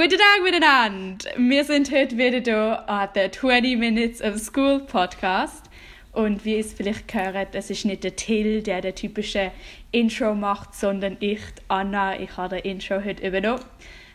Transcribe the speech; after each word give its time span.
Guten 0.00 0.10
Tag 0.10 0.44
miteinander! 0.44 1.28
Wir 1.36 1.64
sind 1.64 1.90
heute 1.90 2.16
wieder 2.16 2.38
hier 2.38 2.88
an 2.88 3.08
der 3.16 3.32
20 3.32 3.76
Minutes 3.76 4.22
of 4.22 4.38
School 4.38 4.78
Podcast. 4.78 5.64
Und 6.12 6.44
wie 6.44 6.54
ihr 6.54 6.60
es 6.60 6.72
vielleicht 6.72 7.08
gehört, 7.08 7.56
es 7.56 7.68
ist 7.68 7.84
nicht 7.84 8.04
der 8.04 8.14
Till, 8.14 8.62
der 8.62 8.80
der 8.80 8.94
typische 8.94 9.50
Intro 9.90 10.36
macht, 10.36 10.76
sondern 10.76 11.16
ich, 11.18 11.40
Anna. 11.66 12.16
Ich 12.20 12.36
habe 12.36 12.60
den 12.62 12.76
Intro 12.76 13.04
heute 13.04 13.26
übernommen. 13.26 13.64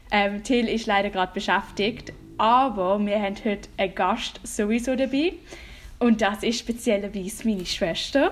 Ähm, 0.09 0.41
Till 0.41 0.69
ist 0.69 0.85
leider 0.85 1.09
gerade 1.09 1.33
beschäftigt, 1.33 2.13
aber 2.37 2.97
wir 3.05 3.21
haben 3.21 3.35
heute 3.43 3.67
einen 3.75 3.93
Gast 3.93 4.39
sowieso 4.43 4.95
dabei. 4.95 5.33
Und 5.99 6.21
das 6.21 6.43
ist 6.43 6.59
speziellerweise 6.59 7.45
meine 7.45 7.65
Schwester. 7.65 8.31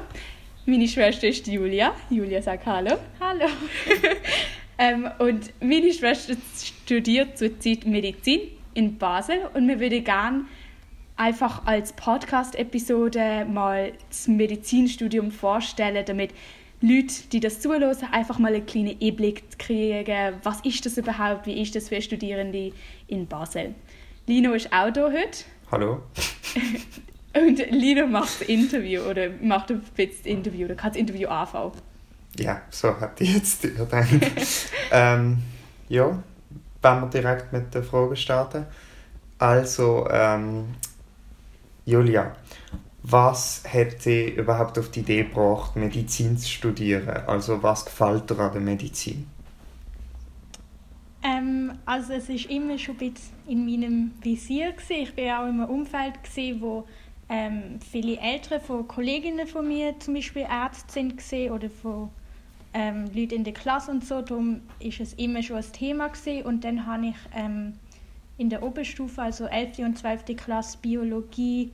Meine 0.66 0.88
Schwester 0.88 1.28
ist 1.28 1.46
Julia. 1.48 1.94
Julia, 2.10 2.42
sag 2.42 2.66
Hallo. 2.66 2.96
Hallo. 3.20 3.48
ähm, 4.82 5.08
und 5.20 5.54
meine 5.62 5.94
Schwester 5.94 6.34
studiert 6.60 7.38
zurzeit 7.38 7.86
Medizin 7.86 8.42
in 8.74 8.98
Basel 8.98 9.48
und 9.54 9.68
wir 9.68 9.80
würden 9.80 10.04
gerne 10.04 10.46
einfach 11.18 11.68
als 11.68 11.94
Podcast-Episode 11.94 13.46
mal 13.46 13.94
das 14.10 14.28
Medizinstudium 14.28 15.30
vorstellen, 15.30 16.04
damit 16.04 16.32
Leute, 16.82 17.14
die 17.32 17.40
das 17.40 17.60
zuhören, 17.60 17.96
einfach 18.12 18.40
mal 18.40 18.56
einen 18.56 18.66
kleinen 18.66 18.98
Einblick 19.00 19.60
kriegen, 19.60 20.34
was 20.42 20.62
ist 20.62 20.84
das 20.84 20.98
überhaupt, 20.98 21.46
wie 21.46 21.62
ist 21.62 21.76
das 21.76 21.90
für 21.90 22.02
Studierende 22.02 22.74
in 23.08 23.28
Basel. 23.28 23.76
Lino 24.26 24.54
ist 24.54 24.74
auch 24.74 24.92
hier 24.92 25.12
heute. 25.12 25.44
Hallo. 25.72 26.02
Und 27.36 27.70
Lino 27.70 28.08
macht 28.08 28.42
das 28.42 28.50
Interview 28.50 29.02
oder 29.04 29.30
macht 29.42 29.70
ein 29.70 29.82
bisschen 29.96 30.18
das 30.18 30.26
Interview 30.26 30.66
oder 30.66 30.76
kann 30.76 30.90
das 30.90 31.00
Interview 31.00 31.28
anfangen. 31.30 31.74
Ja, 32.40 32.62
so 32.70 33.00
hat 33.00 33.20
ich 33.22 33.34
jetzt 33.34 33.62
gedacht. 33.62 34.08
ähm, 34.92 35.44
ja, 35.90 36.24
wenn 36.82 37.02
wir 37.02 37.08
direkt 37.08 37.52
mit 37.54 37.74
der 37.74 37.84
Frage 37.84 38.16
starten. 38.16 38.66
Also, 39.38 40.08
ähm, 40.10 40.76
Julia, 41.86 42.36
was 43.04 43.64
hat 43.72 44.06
dich 44.06 44.36
überhaupt 44.36 44.78
auf 44.78 44.90
die 44.92 45.02
Idee 45.02 45.24
gebracht, 45.24 45.76
Medizin 45.76 46.38
zu 46.38 46.48
studieren? 46.48 47.10
Also, 47.28 47.62
was 47.62 47.86
gefällt 47.86 48.30
dir 48.30 48.40
an 48.40 48.54
der 48.54 48.62
Medizin? 48.62 49.28
Ähm, 51.24 51.74
also 51.86 52.14
es 52.14 52.30
ist 52.30 52.46
immer 52.50 52.78
schon 52.78 52.96
ein 52.96 53.12
bisschen 53.14 53.34
in 53.48 53.66
meinem 53.66 54.12
Visier 54.22 54.72
gewesen. 54.72 55.04
Ich 55.04 55.18
war 55.18 55.42
auch 55.42 55.48
in 55.48 55.62
einem 55.62 55.70
Umfeld 55.70 56.24
gewesen, 56.24 56.62
wo 56.62 56.88
ähm, 57.30 57.80
viele 57.80 58.18
Ältere 58.18 58.60
von 58.60 58.88
Kolleginnen 58.88 59.48
von 59.48 59.68
mir 59.68 60.00
zum 60.00 60.16
Beispiel 60.16 60.46
Ärzte 60.50 60.92
sind 61.20 61.52
oder 61.52 61.70
von 61.70 62.10
ähm, 62.74 63.06
Leuten 63.14 63.36
in 63.36 63.44
der 63.44 63.54
Klasse 63.54 63.92
und 63.92 64.06
so. 64.06 64.22
Darum 64.22 64.62
ist 64.80 65.00
es 65.00 65.14
immer 65.14 65.44
schon 65.44 65.58
ein 65.58 65.72
Thema 65.72 66.08
gewesen. 66.08 66.44
Und 66.44 66.64
dann 66.64 66.86
habe 66.86 67.08
ich 67.08 67.16
ähm, 67.36 67.74
in 68.38 68.50
der 68.50 68.64
Oberstufe, 68.64 69.22
also 69.22 69.46
11. 69.46 69.80
und 69.80 69.98
12. 69.98 70.36
Klasse, 70.38 70.78
Biologie 70.82 71.72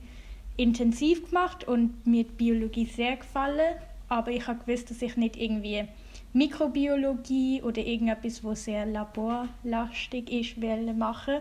intensiv 0.56 1.28
gemacht 1.28 1.66
und 1.66 2.06
mir 2.06 2.24
die 2.24 2.32
Biologie 2.32 2.86
sehr 2.86 3.16
gefallen. 3.16 3.76
Aber 4.08 4.30
ich 4.30 4.46
habe 4.46 4.60
gewusst, 4.64 4.90
dass 4.90 5.02
ich 5.02 5.16
nicht 5.16 5.36
irgendwie 5.36 5.84
Mikrobiologie 6.32 7.62
oder 7.62 7.80
irgendetwas, 7.80 8.42
was 8.44 8.64
sehr 8.64 8.84
laborlastig 8.86 10.30
ist, 10.30 10.60
will 10.60 10.92
machen. 10.94 11.38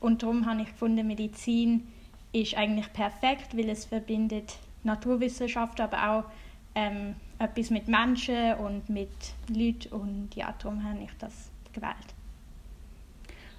Und 0.00 0.22
darum 0.22 0.46
habe 0.46 0.62
ich 0.62 0.68
gefunden, 0.68 1.06
Medizin 1.06 1.88
ist 2.32 2.56
eigentlich 2.56 2.92
perfekt, 2.92 3.56
weil 3.56 3.68
es 3.68 3.84
verbindet 3.84 4.56
Naturwissenschaft, 4.82 5.80
aber 5.80 6.10
auch 6.10 6.24
ähm, 6.74 7.14
etwas 7.40 7.70
mit 7.70 7.88
Menschen 7.88 8.54
und 8.54 8.88
mit 8.88 9.08
Leuten 9.48 9.88
und 9.92 10.28
ja, 10.34 10.54
darum 10.62 10.84
habe 10.84 10.98
ich 11.02 11.10
das 11.18 11.50
gewählt. 11.72 11.96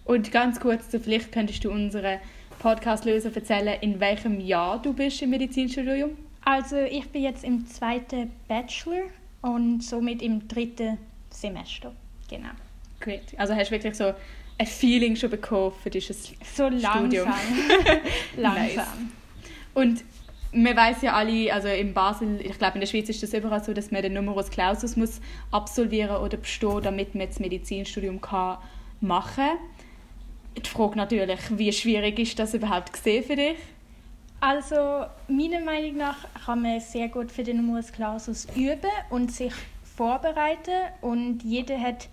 Und 0.05 0.31
ganz 0.31 0.59
kurz, 0.59 0.85
vielleicht 0.89 1.31
könntest 1.31 1.63
du 1.63 1.71
unsere 1.71 2.19
Podcast-Löser 2.59 3.35
erzählen, 3.35 3.79
in 3.81 3.99
welchem 3.99 4.39
Jahr 4.39 4.81
du 4.81 4.93
bist 4.93 5.21
im 5.21 5.31
Medizinstudium? 5.31 6.11
Also 6.43 6.77
ich 6.77 7.09
bin 7.09 7.23
jetzt 7.23 7.43
im 7.43 7.67
zweiten 7.67 8.31
Bachelor 8.47 9.03
und 9.41 9.81
somit 9.81 10.21
im 10.21 10.47
dritten 10.47 10.97
Semester, 11.29 11.93
genau. 12.29 12.49
Gut, 13.03 13.21
also 13.37 13.55
hast 13.55 13.69
du 13.69 13.71
wirklich 13.71 13.95
so 13.95 14.13
ein 14.57 14.67
Feeling 14.67 15.15
schon 15.15 15.31
bekommen 15.31 15.73
für 15.81 15.89
dieses 15.89 16.33
so 16.55 16.63
langsam. 16.63 17.05
Studium? 17.05 17.27
langsam. 18.37 18.75
Nice. 18.75 18.87
Und 19.73 20.03
man 20.53 20.75
weiß 20.75 21.01
ja 21.01 21.13
alle, 21.13 21.53
also 21.53 21.67
in 21.67 21.93
Basel, 21.93 22.41
ich 22.41 22.57
glaube 22.57 22.75
in 22.75 22.81
der 22.81 22.87
Schweiz 22.87 23.07
ist 23.09 23.23
das 23.23 23.33
überall 23.33 23.63
so, 23.63 23.73
dass 23.73 23.91
man 23.91 24.01
den 24.01 24.13
Numerus 24.13 24.49
Clausus 24.49 24.97
muss 24.97 25.21
absolvieren 25.51 26.17
oder 26.17 26.37
bestehen, 26.37 26.81
damit 26.81 27.15
man 27.15 27.27
das 27.27 27.39
Medizinstudium 27.39 28.19
kann 28.19 28.57
machen 28.99 29.45
kann. 29.45 29.57
Die 30.63 30.69
Frage 30.69 30.97
natürlich, 30.97 31.39
wie 31.57 31.71
schwierig 31.71 32.19
ist 32.19 32.37
das 32.37 32.53
überhaupt 32.53 32.91
gesehen 32.91 33.23
für 33.23 33.35
dich? 33.35 33.57
Also 34.41 35.05
meiner 35.27 35.61
Meinung 35.63 35.97
nach 35.97 36.17
kann 36.45 36.63
man 36.63 36.79
sehr 36.79 37.07
gut 37.07 37.31
für 37.31 37.43
den 37.43 37.57
Numerus 37.57 37.91
Clausus 37.91 38.47
üben 38.55 38.89
und 39.09 39.31
sich 39.31 39.53
vorbereiten 39.95 40.71
und 41.01 41.43
jeder 41.43 41.79
hat 41.79 42.09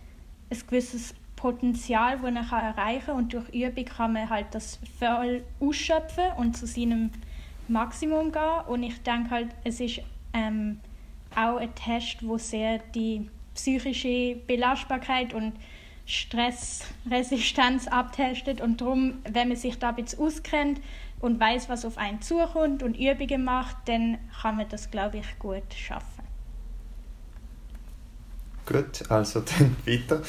ein 0.51 0.59
gewisses 0.67 1.15
Potenzial, 1.37 2.19
das 2.19 2.53
er 2.53 2.59
erreichen 2.59 3.07
kann 3.07 3.17
und 3.17 3.33
durch 3.33 3.49
Übung 3.49 3.85
kann 3.85 4.13
man 4.13 4.29
halt 4.29 4.47
das 4.53 4.79
voll 4.99 5.43
ausschöpfen 5.59 6.25
und 6.37 6.57
zu 6.57 6.67
seinem 6.67 7.11
Maximum 7.69 8.33
gehen 8.33 8.61
und 8.67 8.83
ich 8.83 9.03
denke 9.03 9.31
halt, 9.31 9.49
es 9.65 9.81
ist 9.81 10.01
ähm, 10.33 10.81
auch 11.35 11.57
ein 11.57 11.75
Test, 11.75 12.27
wo 12.27 12.39
sehr 12.39 12.79
die 12.95 13.29
psychische 13.55 14.37
Belastbarkeit 14.47 15.35
und 15.35 15.53
Stressresistenz 16.07 17.87
abtestet 17.87 18.61
und 18.61 18.81
darum, 18.81 19.19
wenn 19.31 19.49
man 19.49 19.57
sich 19.57 19.79
da 19.79 19.91
ein 19.91 19.97
bisschen 19.97 20.21
auskennt 20.21 20.81
und 21.21 21.39
weiß, 21.39 21.69
was 21.69 21.85
auf 21.85 21.99
einen 21.99 22.23
zukommt 22.23 22.83
und 22.83 22.99
Übungen 22.99 23.45
macht, 23.45 23.77
dann 23.87 24.19
kann 24.41 24.57
man 24.57 24.69
das, 24.69 24.91
glaube 24.91 25.19
ich, 25.19 25.39
gut 25.39 25.75
schaffen. 25.75 26.18
Gut, 28.69 29.11
also 29.11 29.41
dann 29.59 29.77
weiter. 29.87 30.21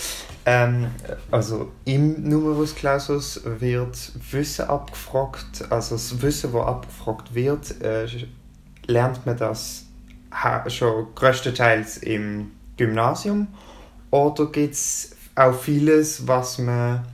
Ähm, 0.45 0.87
also 1.29 1.73
im 1.83 2.23
Numerus 2.27 2.73
Clausus 2.73 3.41
wird 3.43 4.13
Wissen 4.31 4.65
abgefragt, 4.65 5.69
also 5.69 5.95
das 5.95 6.21
Wissen, 6.21 6.53
das 6.53 6.65
abgefragt 6.65 7.35
wird, 7.35 7.81
äh, 7.81 8.07
lernt 8.87 9.25
man 9.25 9.37
das 9.37 9.85
schon 10.67 11.07
größtenteils 11.15 11.97
im 11.97 12.51
Gymnasium 12.77 13.47
oder 14.09 14.45
gibt 14.45 14.73
es 14.73 15.15
auch 15.35 15.53
vieles, 15.53 16.25
was 16.25 16.59
man 16.59 17.05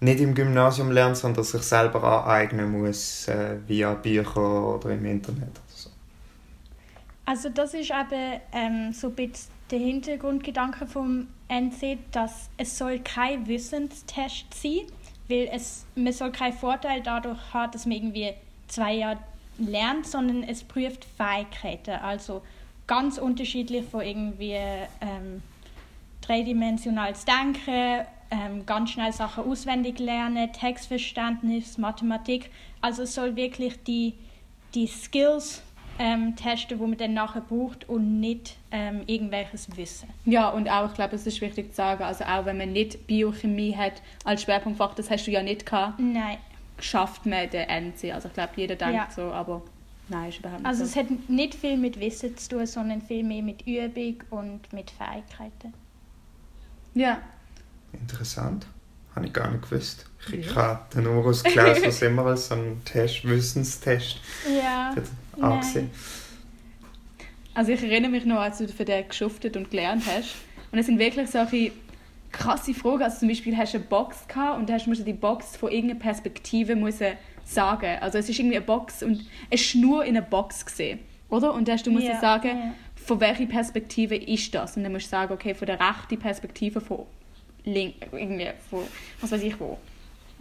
nicht 0.00 0.20
im 0.20 0.34
Gymnasium 0.34 0.92
lernt, 0.92 1.16
sondern 1.16 1.44
sich 1.44 1.62
selber 1.62 2.24
aneignen 2.24 2.70
muss 2.70 3.28
äh, 3.28 3.56
via 3.66 3.94
Bücher 3.94 4.76
oder 4.76 4.90
im 4.90 5.04
Internet. 5.04 5.42
Oder 5.42 5.60
so. 5.74 5.90
Also 7.26 7.48
das 7.50 7.74
ist 7.74 7.90
eben 7.90 8.40
ähm, 8.52 8.92
so 8.92 9.08
ein 9.08 9.14
bisschen 9.14 9.57
der 9.70 9.78
Hintergrundgedanke 9.78 10.86
vom 10.86 11.28
NC, 11.48 11.98
dass 12.12 12.50
es 12.56 12.76
soll 12.76 13.00
kein 13.00 13.46
Wissenstest 13.46 14.46
sein, 14.54 14.86
weil 15.28 15.48
es, 15.52 15.84
man 15.94 16.12
soll 16.12 16.32
keinen 16.32 16.52
Vorteil 16.54 17.02
dadurch 17.02 17.38
haben, 17.52 17.72
dass 17.72 17.86
man 17.86 17.96
irgendwie 17.96 18.32
zwei 18.66 18.94
Jahre 18.94 19.18
lernt, 19.58 20.06
sondern 20.06 20.42
es 20.42 20.62
prüft 20.62 21.04
Fähigkeiten, 21.04 21.96
also 22.02 22.42
ganz 22.86 23.18
unterschiedlich 23.18 23.84
von 23.86 24.00
irgendwie 24.00 24.52
ähm, 24.52 25.42
dreidimensionales 26.22 27.24
Denken, 27.24 28.06
ähm, 28.30 28.66
ganz 28.66 28.90
schnell 28.90 29.12
Sachen 29.12 29.44
auswendig 29.44 29.98
lernen, 29.98 30.52
Textverständnis, 30.52 31.78
Mathematik. 31.78 32.50
Also 32.80 33.02
es 33.02 33.14
soll 33.14 33.36
wirklich 33.36 33.82
die, 33.84 34.14
die 34.74 34.86
Skills 34.86 35.62
ähm, 35.98 36.36
testen, 36.36 36.78
die 36.78 36.84
man 36.84 36.96
dann 36.96 37.14
nachher 37.14 37.40
braucht 37.40 37.88
und 37.88 38.20
nicht 38.20 38.56
ähm, 38.70 39.02
irgendwelches 39.06 39.76
Wissen. 39.76 40.08
Ja, 40.24 40.48
und 40.48 40.68
auch, 40.68 40.88
ich 40.88 40.94
glaube, 40.94 41.16
es 41.16 41.26
ist 41.26 41.40
wichtig 41.40 41.70
zu 41.70 41.76
sagen, 41.76 42.04
also 42.04 42.24
auch 42.24 42.44
wenn 42.46 42.58
man 42.58 42.72
nicht 42.72 43.06
Biochemie 43.06 43.76
hat 43.76 44.02
als 44.24 44.42
Schwerpunktfach, 44.42 44.94
das 44.94 45.10
hast 45.10 45.26
du 45.26 45.30
ja 45.30 45.42
nicht 45.42 45.66
gehabt. 45.66 45.98
Nein. 45.98 46.38
Schafft 46.80 47.26
man 47.26 47.50
den 47.50 47.68
NC. 47.68 48.14
Also 48.14 48.28
ich 48.28 48.34
glaube, 48.34 48.52
jeder 48.56 48.76
denkt 48.76 48.94
ja. 48.94 49.08
so, 49.14 49.22
aber 49.32 49.62
nein, 50.08 50.28
ist 50.28 50.38
überhaupt 50.38 50.60
nicht 50.60 50.68
Also 50.68 50.84
so. 50.84 50.90
es 50.90 50.96
hat 50.96 51.28
nicht 51.28 51.54
viel 51.54 51.76
mit 51.76 51.98
Wissen 51.98 52.36
zu 52.36 52.50
tun, 52.50 52.66
sondern 52.66 53.02
viel 53.02 53.24
mehr 53.24 53.42
mit 53.42 53.66
Übung 53.66 54.22
und 54.30 54.72
mit 54.72 54.90
Fähigkeiten. 54.90 55.74
Ja. 56.94 57.18
Interessant. 57.92 58.66
Habe 59.14 59.26
ich 59.26 59.32
gar 59.32 59.50
nicht 59.50 59.68
gewusst. 59.68 60.06
Ich 60.30 60.46
ja. 60.46 60.54
habe 60.54 60.94
den 60.94 61.04
Numerus 61.04 61.42
Clausus 61.42 62.02
immer 62.02 62.26
als 62.26 62.52
einen 62.52 62.84
Test, 62.84 63.24
Wissenstest 63.24 64.20
ja. 64.62 64.94
Angesehen. 65.40 65.90
Also 67.54 67.72
ich 67.72 67.82
erinnere 67.82 68.10
mich 68.10 68.24
noch, 68.24 68.38
als 68.38 68.58
du 68.58 68.68
für 68.68 68.84
den 68.84 69.08
geschuftet 69.08 69.56
und 69.56 69.70
gelernt 69.70 70.04
hast. 70.06 70.36
Und 70.70 70.78
es 70.78 70.86
sind 70.86 70.98
wirklich 70.98 71.28
solche 71.28 71.72
krasse 72.30 72.74
Fragen. 72.74 73.02
Also 73.02 73.20
zum 73.20 73.28
Beispiel 73.28 73.56
hast 73.56 73.74
du 73.74 73.78
eine 73.78 73.86
Box 73.86 74.28
gehabt 74.28 74.58
und 74.58 74.70
hast 74.70 74.86
musst 74.86 75.06
die 75.06 75.12
Box 75.12 75.56
von 75.56 75.70
irgendeiner 75.70 76.00
Perspektive 76.00 76.76
müssen 76.76 77.14
sagen. 77.44 77.98
Also 78.00 78.18
es 78.18 78.28
ist 78.28 78.38
irgendwie 78.38 78.56
eine 78.56 78.64
Box 78.66 79.02
und 79.02 79.24
eine 79.50 79.58
Schnur 79.58 80.04
in 80.04 80.16
einer 80.16 80.24
Box 80.26 80.64
gesehen, 80.66 80.98
oder? 81.30 81.54
Und 81.54 81.66
dann 81.66 81.74
hast 81.76 81.86
du 81.86 81.90
musst 81.90 82.06
Ja, 82.06 82.20
sagen, 82.20 82.48
ja. 82.48 82.74
von 82.94 83.20
welcher 83.20 83.46
Perspektive 83.46 84.14
ist 84.16 84.54
das? 84.54 84.76
Und 84.76 84.84
dann 84.84 84.92
musst 84.92 85.06
du 85.06 85.10
sagen, 85.10 85.32
okay, 85.32 85.54
von 85.54 85.66
der 85.66 85.80
rechten 85.80 86.18
Perspektive 86.18 86.80
von 86.80 87.06
link, 87.64 87.94
irgendwie, 88.12 88.50
wo, 88.70 88.82
was 89.20 89.32
weiß 89.32 89.42
ich 89.42 89.58
wo. 89.58 89.78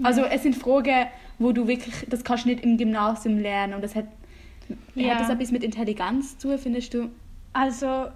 Also 0.03 0.21
es 0.25 0.44
sind 0.44 0.55
Fragen, 0.55 1.07
wo 1.39 1.51
du 1.51 1.67
wirklich, 1.67 1.95
das 2.09 2.23
kannst 2.23 2.45
du 2.45 2.49
nicht 2.49 2.63
im 2.63 2.77
Gymnasium 2.77 3.39
lernen 3.39 3.73
und 3.73 3.83
das 3.83 3.95
hat, 3.95 4.05
Ja. 4.96 5.12
hat 5.12 5.22
das 5.22 5.30
etwas 5.30 5.52
mit 5.52 5.64
Intelligenz 5.64 6.38
zu 6.38 6.50
tun, 6.50 6.58
findest 6.58 6.94
du? 6.94 7.10
Also, 7.54 8.08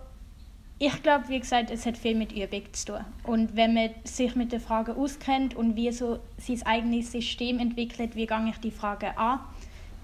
ich 0.80 1.04
glaube, 1.04 1.30
wie 1.30 1.40
gesagt, 1.40 1.70
es 1.70 1.86
hat 1.86 1.98
viel 1.98 2.16
mit 2.16 2.32
Übung 2.32 2.64
zu 2.72 2.86
tun. 2.94 3.06
Und 3.24 3.56
wenn 3.56 3.74
man 3.74 3.92
sich 4.04 4.36
mit 4.36 4.52
der 4.52 4.60
Frage 4.60 4.96
auskennt 4.96 5.56
und 5.56 5.76
wie 5.76 5.92
so 5.92 6.20
sein 6.38 6.62
eigenes 6.66 7.12
System 7.12 7.60
entwickelt, 7.60 8.16
wie 8.16 8.26
gehe 8.26 8.50
ich 8.50 8.58
die 8.58 8.72
Frage 8.72 9.18
an, 9.18 9.40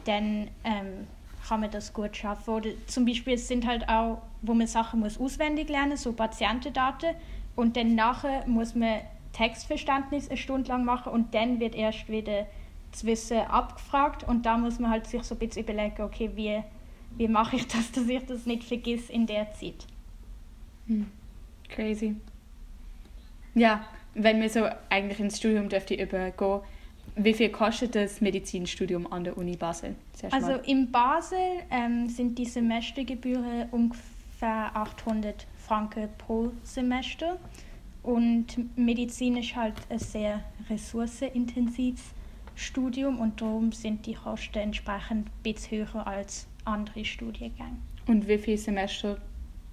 dann 0.05 0.47
ähm, 0.63 1.07
kann 1.47 1.61
man 1.61 1.71
das 1.71 1.93
gut 1.93 2.15
schaffen. 2.15 2.53
Oder 2.53 2.69
zum 2.85 3.05
Beispiel 3.05 3.33
es 3.33 3.47
sind 3.47 3.65
halt 3.65 3.89
auch, 3.89 4.21
wo 4.41 4.53
man 4.53 4.67
Sachen 4.67 4.99
muss 4.99 5.19
auswendig 5.19 5.69
lernen, 5.69 5.97
so 5.97 6.13
Patientendaten. 6.13 7.15
Und 7.55 7.75
dann 7.75 7.95
nachher 7.95 8.47
muss 8.47 8.75
man 8.75 8.99
Textverständnis 9.33 10.29
eine 10.29 10.37
Stunde 10.37 10.69
lang 10.69 10.83
machen 10.83 11.11
und 11.11 11.33
dann 11.33 11.59
wird 11.59 11.75
erst 11.75 12.09
wieder 12.09 12.45
Wissen 13.05 13.39
abgefragt. 13.39 14.23
Und 14.23 14.45
da 14.45 14.57
muss 14.57 14.79
man 14.79 14.91
halt 14.91 15.07
sich 15.07 15.23
so 15.23 15.35
ein 15.35 15.39
bisschen 15.39 15.63
überlegen, 15.63 16.01
okay, 16.01 16.31
wie, 16.35 16.63
wie 17.17 17.27
mache 17.27 17.57
ich 17.57 17.67
das, 17.67 17.91
dass 17.93 18.07
ich 18.07 18.25
das 18.25 18.45
nicht 18.45 18.63
vergiss 18.63 19.09
in 19.09 19.25
der 19.25 19.51
Zeit. 19.53 19.85
Crazy. 21.69 22.15
Ja, 23.55 23.85
wenn 24.13 24.41
wir 24.41 24.49
so 24.49 24.67
eigentlich 24.89 25.19
ins 25.19 25.37
Studium 25.37 25.69
dürfte 25.69 25.95
übergehen, 25.95 26.61
wie 27.15 27.33
viel 27.33 27.49
kostet 27.49 27.95
das 27.95 28.21
Medizinstudium 28.21 29.11
an 29.11 29.23
der 29.23 29.37
Uni 29.37 29.55
Basel? 29.55 29.95
Also 30.29 30.53
in 30.65 30.91
Basel 30.91 31.63
ähm, 31.71 32.07
sind 32.07 32.37
die 32.37 32.45
Semestergebühren 32.45 33.69
ungefähr 33.71 34.75
800 34.75 35.47
Franken 35.57 36.09
pro 36.17 36.51
Semester. 36.63 37.39
Und 38.03 38.77
Medizin 38.77 39.37
ist 39.37 39.55
halt 39.55 39.73
ein 39.89 39.99
sehr 39.99 40.43
ressourcenintensives 40.69 42.13
Studium 42.57 43.19
und 43.19 43.39
darum 43.39 43.71
sind 43.71 44.05
die 44.05 44.15
Kosten 44.15 44.57
entsprechend 44.57 45.27
ein 45.27 45.31
bisschen 45.43 45.87
höher 45.93 46.05
als 46.07 46.47
andere 46.65 47.05
Studiengänge. 47.05 47.77
Und 48.07 48.27
wie 48.27 48.37
viele 48.37 48.57
Semester 48.57 49.17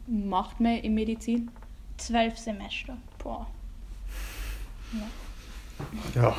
macht 0.06 0.60
man 0.60 0.76
in 0.76 0.94
Medizin? 0.94 1.50
Zwölf 1.96 2.36
Semester. 2.38 2.96
Boah, 3.18 3.46
Ja, 6.14 6.36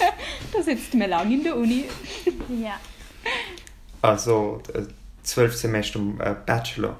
da 0.52 0.62
sitzt 0.62 0.94
man 0.94 1.10
lang 1.10 1.30
in 1.32 1.42
der 1.42 1.56
Uni. 1.56 1.84
Ja. 2.62 2.78
also 4.02 4.62
äh, 4.72 4.82
zwölf 5.22 5.54
Semester 5.56 5.98
äh, 6.20 6.34
Bachelor. 6.46 6.96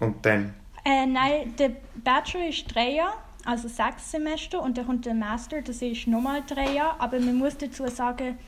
Und 0.00 0.24
dann, 0.26 0.54
Äh, 0.84 1.06
nein, 1.06 1.54
der 1.56 1.70
Bachelor 2.02 2.48
ist 2.48 2.64
drei 2.74 2.92
Jahre, 2.94 3.16
also 3.48 3.66
sechs 3.66 4.10
Semester, 4.10 4.62
und 4.62 4.76
dann 4.76 4.86
kommt 4.86 5.06
der 5.06 5.14
Master, 5.14 5.62
das 5.62 5.80
ist 5.80 6.06
nochmal 6.06 6.42
drei 6.46 6.74
Jahre. 6.74 7.00
Aber 7.00 7.18
man 7.18 7.36
muss 7.38 7.56
dazu 7.56 7.86
sagen, 7.88 8.38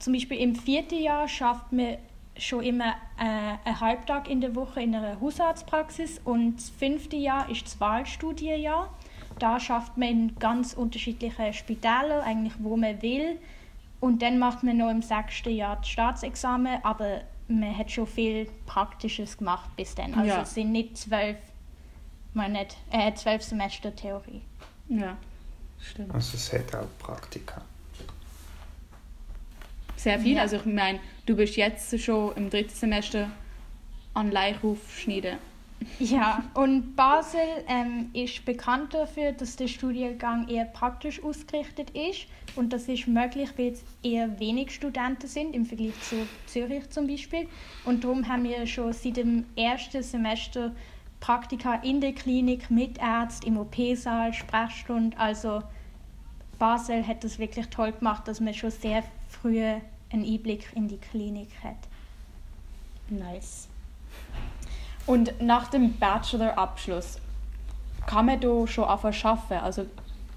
zum 0.00 0.14
Beispiel 0.14 0.38
im 0.38 0.56
vierten 0.56 1.00
Jahr 1.00 1.28
schafft 1.28 1.72
man 1.72 1.96
schon 2.36 2.64
immer 2.64 2.94
äh, 3.20 3.56
einen 3.64 3.80
Halbtag 3.80 4.28
in 4.28 4.40
der 4.40 4.56
Woche 4.56 4.82
in 4.82 4.96
einer 4.96 5.20
Hausarztpraxis 5.20 6.20
und 6.24 6.56
das 6.56 6.70
fünfte 6.70 7.16
Jahr 7.16 7.48
ist 7.48 7.66
das 7.66 7.80
Wahlstudienjahr. 7.80 8.92
Da 9.38 9.60
schafft 9.60 9.96
man 9.96 10.08
in 10.08 10.36
ganz 10.40 10.74
unterschiedlichen 10.74 11.52
Spitälern, 11.52 12.22
eigentlich 12.22 12.54
wo 12.58 12.76
man 12.76 13.00
will. 13.00 13.38
Und 14.00 14.22
dann 14.22 14.40
macht 14.40 14.64
man 14.64 14.76
noch 14.76 14.90
im 14.90 15.02
sechsten 15.02 15.54
Jahr 15.54 15.76
das 15.76 15.88
Staatsexamen, 15.88 16.78
aber 16.82 17.20
man 17.46 17.76
hat 17.78 17.92
schon 17.92 18.08
viel 18.08 18.48
Praktisches 18.66 19.38
gemacht 19.38 19.70
bis 19.76 19.94
dann. 19.94 20.14
Also 20.14 20.28
Ja. 20.28 20.42
es 20.42 20.54
sind 20.54 20.72
nicht 20.72 20.96
zwölf, 20.96 21.36
nicht, 22.34 22.76
äh, 22.90 23.14
zwölf 23.14 23.42
Semester 23.42 23.94
Theorie. 23.94 24.42
Ja, 24.88 25.16
stimmt. 25.80 26.14
also 26.14 26.36
es 26.36 26.52
hat 26.52 26.74
auch 26.74 26.88
Praktika. 26.98 27.62
Sehr 29.96 30.18
viel. 30.20 30.36
Ja. 30.36 30.42
Also 30.42 30.56
ich 30.56 30.66
meine, 30.66 31.00
du 31.26 31.34
bist 31.36 31.56
jetzt 31.56 31.98
schon 32.00 32.34
im 32.36 32.50
dritten 32.50 32.74
Semester 32.74 33.30
an 34.14 34.30
Leichruf 34.30 34.78
schneiden. 34.98 35.38
Ja, 36.00 36.44
und 36.54 36.96
Basel 36.96 37.40
ähm, 37.68 38.10
ist 38.12 38.44
bekannt 38.44 38.94
dafür, 38.94 39.32
dass 39.32 39.56
der 39.56 39.68
Studiengang 39.68 40.48
eher 40.48 40.64
praktisch 40.64 41.22
ausgerichtet 41.22 41.90
ist. 41.90 42.26
Und 42.56 42.72
das 42.72 42.88
ist 42.88 43.06
möglich, 43.06 43.50
weil 43.56 43.72
es 43.72 43.82
eher 44.02 44.40
wenig 44.40 44.74
Studenten 44.74 45.28
sind 45.28 45.54
im 45.54 45.64
Vergleich 45.64 46.00
zu 46.00 46.26
Zürich 46.46 46.88
zum 46.90 47.06
Beispiel. 47.06 47.48
Und 47.84 48.02
darum 48.02 48.26
haben 48.28 48.44
wir 48.44 48.66
schon 48.66 48.92
seit 48.92 49.16
dem 49.18 49.44
ersten 49.56 50.02
Semester 50.02 50.72
Praktika 51.20 51.74
in 51.82 52.00
der 52.00 52.12
Klinik 52.12 52.70
mit 52.70 52.98
Ärzten, 52.98 53.46
im 53.46 53.58
OP-Saal, 53.58 54.32
Sprechstunde. 54.32 55.18
Also 55.18 55.62
Basel 56.58 57.06
hat 57.06 57.24
das 57.24 57.38
wirklich 57.38 57.68
toll 57.68 57.92
gemacht, 57.92 58.26
dass 58.28 58.40
man 58.40 58.54
schon 58.54 58.70
sehr 58.70 59.02
früh 59.28 59.62
einen 60.10 60.24
Einblick 60.24 60.70
in 60.74 60.88
die 60.88 60.98
Klinik 60.98 61.50
hat. 61.62 61.76
Nice. 63.10 63.68
Und 65.06 65.40
nach 65.40 65.68
dem 65.68 65.94
Bachelor-Abschluss 65.98 67.18
kann 68.06 68.26
man 68.26 68.40
da 68.40 68.66
schon 68.66 68.84
anfangen 68.84 69.16
arbeiten? 69.22 69.64
Also 69.64 69.86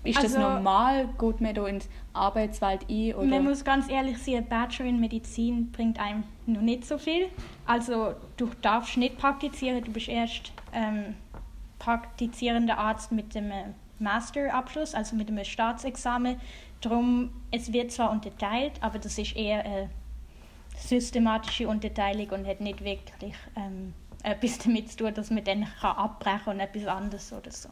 ist 0.03 0.18
das 0.18 0.36
Also- 0.36 0.39
normal? 0.39 1.09
Geht 1.19 1.42
man 1.42 1.53
da 1.53 1.68
in 1.68 1.80
die 1.80 1.86
Arbeitswelt 2.13 2.89
ein? 2.89 3.13
Oder? 3.15 3.25
Man 3.27 3.44
muss 3.44 3.63
ganz 3.63 3.89
ehrlich 3.89 4.18
sein, 4.18 4.36
ein 4.38 4.48
Bachelor 4.48 4.89
in 4.89 5.00
Medizin 5.00 5.71
bringt 5.71 6.00
einem 6.00 6.24
noch 6.45 6.62
nicht 6.62 6.86
so 6.86 6.98
viel. 6.98 7.27
Also 7.65 8.15
du 8.38 8.50
darfst 8.62 8.98
nicht 8.98 9.18
praktizieren, 9.18 9.83
du 9.83 9.92
bist 9.92 10.07
erst 10.07 10.51
ähm, 10.74 11.15
praktizierender 11.80 12.77
Arzt 12.77 13.12
mit 13.12 13.36
dem 13.36 13.51
Masterabschluss, 14.00 14.94
also 14.95 15.15
mit 15.15 15.30
dem 15.30 15.44
Staatsexamen. 15.44 16.38
Darum, 16.81 17.31
es 17.51 17.71
wird 17.71 17.92
zwar 17.92 18.12
unterteilt, 18.12 18.74
aber 18.81 18.97
das 18.97 19.18
ist 19.18 19.36
eher 19.36 19.63
eine 19.63 19.89
systematische 20.75 21.68
Unterteilung 21.68 22.30
und 22.30 22.47
hat 22.47 22.62
nicht 22.62 22.83
wirklich 22.83 23.36
ähm, 23.56 23.94
etwas 24.24 24.57
damit 24.59 24.89
zu 24.89 24.97
tun, 24.97 25.13
dass 25.13 25.30
man 25.30 25.44
dann 25.44 25.68
kann 25.80 25.95
abbrechen 25.95 26.42
kann 26.45 26.54
und 26.56 26.59
etwas 26.62 26.88
anderes 26.88 27.33
oder 27.33 27.51
so. 27.51 27.69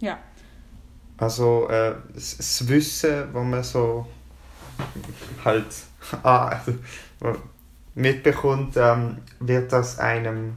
Ja. 0.00 0.18
Also 1.16 1.68
äh, 1.68 1.94
das 2.14 2.36
das 2.38 2.68
Wissen, 2.68 3.28
was 3.32 3.44
man 3.44 3.62
so 3.62 4.06
halt 5.44 5.66
ah, 6.22 6.60
mitbekommt, 7.94 8.76
ähm, 8.76 9.18
wird 9.38 9.72
das 9.72 9.98
einem 9.98 10.56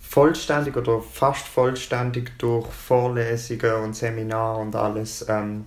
vollständig 0.00 0.76
oder 0.76 1.00
fast 1.00 1.46
vollständig 1.46 2.38
durch 2.38 2.66
Vorlesungen 2.68 3.74
und 3.82 3.96
Seminare 3.96 4.58
und 4.58 4.76
alles 4.76 5.26
ähm, 5.28 5.66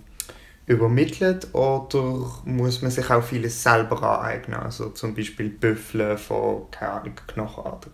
übermittelt 0.66 1.54
oder 1.54 2.32
muss 2.46 2.82
man 2.84 2.92
sich 2.92 3.10
auch 3.10 3.24
vieles 3.24 3.62
selber 3.62 4.04
aneignen, 4.04 4.60
also 4.60 4.90
zum 4.90 5.16
Beispiel 5.16 5.50
Büffeln 5.50 6.18
von 6.18 6.70
keine 6.70 7.12
Knochenarten. 7.28 7.92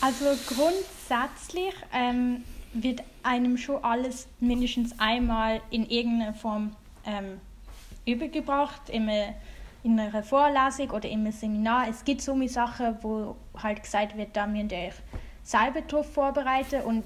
Also 0.00 0.26
grundsätzlich 0.46 1.74
ähm, 1.92 2.44
wird 2.82 3.02
einem 3.22 3.56
schon 3.56 3.82
alles 3.82 4.28
mindestens 4.40 4.98
einmal 4.98 5.60
in 5.70 5.88
irgendeiner 5.88 6.34
Form 6.34 6.74
ähm, 7.04 7.40
übergebracht, 8.04 8.88
in 8.88 9.08
einer, 9.08 9.34
in 9.82 9.98
einer 9.98 10.22
Vorlesung 10.22 10.90
oder 10.90 11.08
einem 11.08 11.32
Seminar. 11.32 11.88
Es 11.88 12.04
gibt 12.04 12.20
so 12.20 12.36
Sachen, 12.46 12.96
wo 13.02 13.36
halt 13.60 13.82
gesagt 13.82 14.16
wird, 14.16 14.36
da 14.36 14.46
müsst 14.46 14.72
ihr 14.72 14.78
euch 14.78 14.94
selber 15.42 15.80
drauf 15.82 16.12
vorbereiten 16.12 16.82
und 16.82 17.04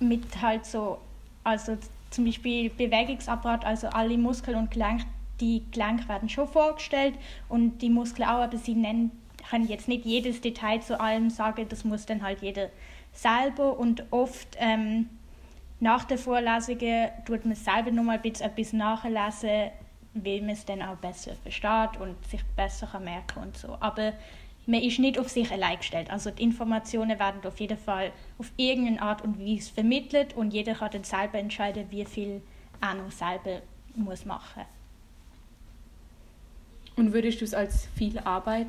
mit 0.00 0.40
halt 0.40 0.66
so, 0.66 0.98
also 1.44 1.76
zum 2.10 2.24
Beispiel 2.24 2.70
Bewegungsapparat, 2.70 3.64
also 3.64 3.88
alle 3.88 4.18
Muskeln 4.18 4.56
und 4.56 4.70
Gelenke, 4.70 5.04
die 5.40 5.62
Gelenke 5.72 6.08
werden 6.08 6.28
schon 6.28 6.48
vorgestellt 6.48 7.14
und 7.48 7.78
die 7.78 7.90
Muskeln 7.90 8.28
auch, 8.28 8.42
aber 8.42 8.58
sie 8.58 8.74
nennen, 8.74 9.10
können 9.48 9.66
jetzt 9.66 9.88
nicht 9.88 10.04
jedes 10.04 10.40
Detail 10.40 10.80
zu 10.80 11.00
allem 11.00 11.30
sagen, 11.30 11.66
das 11.68 11.84
muss 11.84 12.06
dann 12.06 12.22
halt 12.22 12.42
jeder 12.42 12.68
selber 13.12 13.78
und 13.78 14.04
oft 14.10 14.56
ähm, 14.58 15.08
nach 15.80 16.04
der 16.04 16.18
Vorlesung 16.18 16.78
tut 17.24 17.44
man 17.44 17.54
selber 17.54 17.90
nochmal 17.90 18.16
ein 18.16 18.22
bisschen 18.22 18.46
etwas 18.46 18.72
nachlesen, 18.72 19.70
weil 20.14 20.40
man 20.40 20.50
es 20.50 20.64
dann 20.64 20.82
auch 20.82 20.96
besser 20.96 21.32
versteht 21.42 22.00
und 22.00 22.16
sich 22.26 22.44
besser 22.56 22.86
kann 22.86 23.04
merken 23.04 23.40
und 23.42 23.56
so. 23.56 23.76
Aber 23.80 24.12
man 24.66 24.80
ist 24.80 24.98
nicht 25.00 25.18
auf 25.18 25.28
sich 25.28 25.50
allein 25.50 25.78
gestellt. 25.78 26.10
Also 26.10 26.30
die 26.30 26.42
Informationen 26.44 27.18
werden 27.18 27.40
auf 27.44 27.58
jeden 27.58 27.78
Fall 27.78 28.12
auf 28.38 28.52
irgendeine 28.56 29.02
Art 29.02 29.22
und 29.22 29.40
Weise 29.40 29.72
vermittelt 29.72 30.34
und 30.34 30.52
jeder 30.52 30.74
kann 30.74 30.90
dann 30.92 31.04
selber 31.04 31.38
entscheiden, 31.38 31.86
wie 31.90 32.04
viel 32.04 32.42
er 32.80 32.94
noch 32.94 33.10
selber 33.10 33.60
muss 33.96 34.24
machen. 34.24 34.62
Und 36.96 37.12
würdest 37.12 37.40
du 37.40 37.44
es 37.44 37.54
als 37.54 37.86
viel 37.96 38.18
Arbeit 38.20 38.68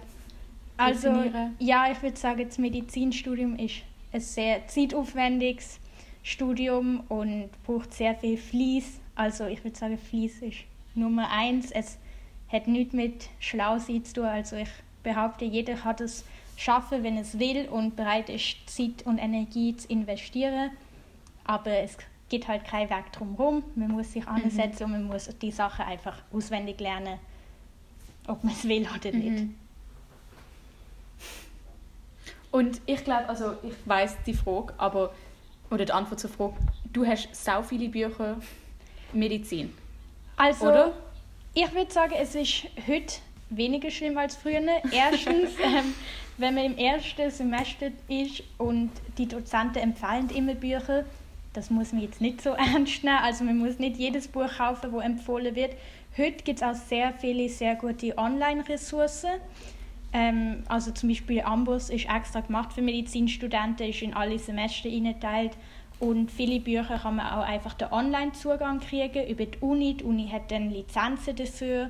Also 0.78 1.10
definieren? 1.10 1.56
ja, 1.60 1.92
ich 1.92 2.02
würde 2.02 2.18
sagen, 2.18 2.44
das 2.48 2.58
Medizinstudium 2.58 3.58
ist 3.58 3.84
ein 4.14 4.22
sehr 4.22 4.68
zeitaufwendiges 4.68 5.80
Studium 6.22 7.02
und 7.10 7.50
braucht 7.64 7.94
sehr 7.94 8.16
viel 8.16 8.38
Fleiß. 8.38 9.00
Also 9.16 9.46
ich 9.46 9.64
würde 9.64 9.78
sagen, 9.78 9.98
Fleiß 9.98 10.42
ist 10.42 10.60
Nummer 10.96 11.30
eins. 11.32 11.72
Es 11.72 11.98
hat 12.48 12.68
nichts 12.68 12.94
mit 12.94 13.30
schlau 13.40 13.80
sein 13.80 14.06
zu 14.06 14.14
tun. 14.14 14.26
Also 14.26 14.56
ich 14.56 14.70
behaupte, 15.02 15.46
jeder 15.46 15.84
hat 15.84 16.00
es 16.00 16.24
schaffen, 16.56 17.04
wenn 17.04 17.18
es 17.18 17.40
will 17.40 17.68
und 17.68 17.96
bereit 17.96 18.30
ist, 18.30 18.58
Zeit 18.68 19.06
und 19.06 19.18
Energie 19.18 19.76
zu 19.76 19.88
investieren. 19.90 20.72
Aber 21.44 21.72
es 21.72 21.98
gibt 22.30 22.48
halt 22.48 22.64
keinen 22.64 22.90
Weg 22.90 23.12
drumherum. 23.12 23.64
Man 23.76 23.92
muss 23.92 24.14
sich 24.14 24.24
mhm. 24.26 24.30
ansetzen 24.44 24.86
und 24.86 24.92
man 24.92 25.04
muss 25.06 25.30
die 25.42 25.52
Sachen 25.52 25.86
einfach 25.86 26.18
auswendig 26.32 26.80
lernen, 26.80 27.20
ob 28.28 28.44
man 28.44 28.54
es 28.54 28.64
will 28.64 28.88
oder 28.96 29.12
nicht. 29.12 29.50
Und 32.54 32.82
ich 32.86 33.04
glaube, 33.04 33.28
also 33.30 33.56
ich 33.64 33.74
weiß 33.86 34.18
die 34.28 34.36
Frage, 34.36 34.76
aber 34.78 35.12
oder 35.72 35.86
die 35.86 35.92
Antwort 35.92 36.20
zur 36.20 36.30
Frage, 36.30 36.54
du 36.94 37.04
hast 37.04 37.28
so 37.34 37.64
viele 37.64 37.90
Bücher 37.90 38.38
Medizin. 39.12 39.74
Also, 40.38 40.68
oder? 40.68 40.94
ich 41.56 41.74
würde 41.74 41.92
sagen, 41.92 42.14
es 42.16 42.36
ist 42.36 42.66
heute 42.88 43.16
weniger 43.50 43.90
schlimm 43.90 44.20
als 44.20 44.36
früher. 44.36 44.62
Erstens, 44.92 45.50
ähm, 45.64 45.96
wenn 46.38 46.54
man 46.54 46.66
im 46.66 46.78
ersten 46.78 47.32
Semester 47.32 47.88
ist 48.08 48.44
und 48.60 48.92
die 49.18 49.28
Dozenten 49.28 49.80
empfehlen 49.80 50.30
immer 50.30 50.54
Bücher, 50.54 51.06
das 51.54 51.72
muss 51.72 51.92
man 51.92 52.04
jetzt 52.04 52.22
nicht 52.22 52.40
so 52.40 52.50
ernst 52.74 53.04
nehmen. 53.04 53.18
Also 53.18 53.46
man 53.46 53.58
muss 53.58 53.80
nicht 53.80 53.98
jedes 53.98 54.28
Buch 54.28 54.58
kaufen, 54.58 54.92
das 54.94 55.04
empfohlen 55.04 55.56
wird. 55.56 55.72
Heute 56.16 56.44
gibt 56.44 56.62
es 56.62 56.64
auch 56.64 56.76
sehr 56.76 57.14
viele 57.14 57.50
sehr 57.50 57.74
gute 57.74 58.16
Online-Ressourcen. 58.16 59.42
Ähm, 60.14 60.64
also 60.68 60.92
zum 60.92 61.10
Beispiel 61.10 61.42
Ambus 61.42 61.90
ist 61.90 62.08
extra 62.08 62.42
gemacht 62.42 62.72
für 62.74 62.82
Medizinstudenten, 62.82 63.90
ist 63.90 64.02
in 64.02 64.14
alle 64.14 64.38
Semester 64.38 64.88
eingeteilt 64.88 65.58
und 66.00 66.32
viele 66.32 66.60
Bücher 66.60 67.00
kann 67.00 67.16
man 67.16 67.28
auch 67.28 67.46
einfach 67.46 67.74
den 67.74 67.92
Online-Zugang 67.92 68.80
kriegen 68.80 69.28
über 69.28 69.46
die 69.46 69.58
Uni. 69.60 69.96
Die 69.96 70.04
Uni 70.04 70.28
hat 70.28 70.52
dann 70.52 70.70
Lizenzen 70.70 71.36
dafür 71.36 71.90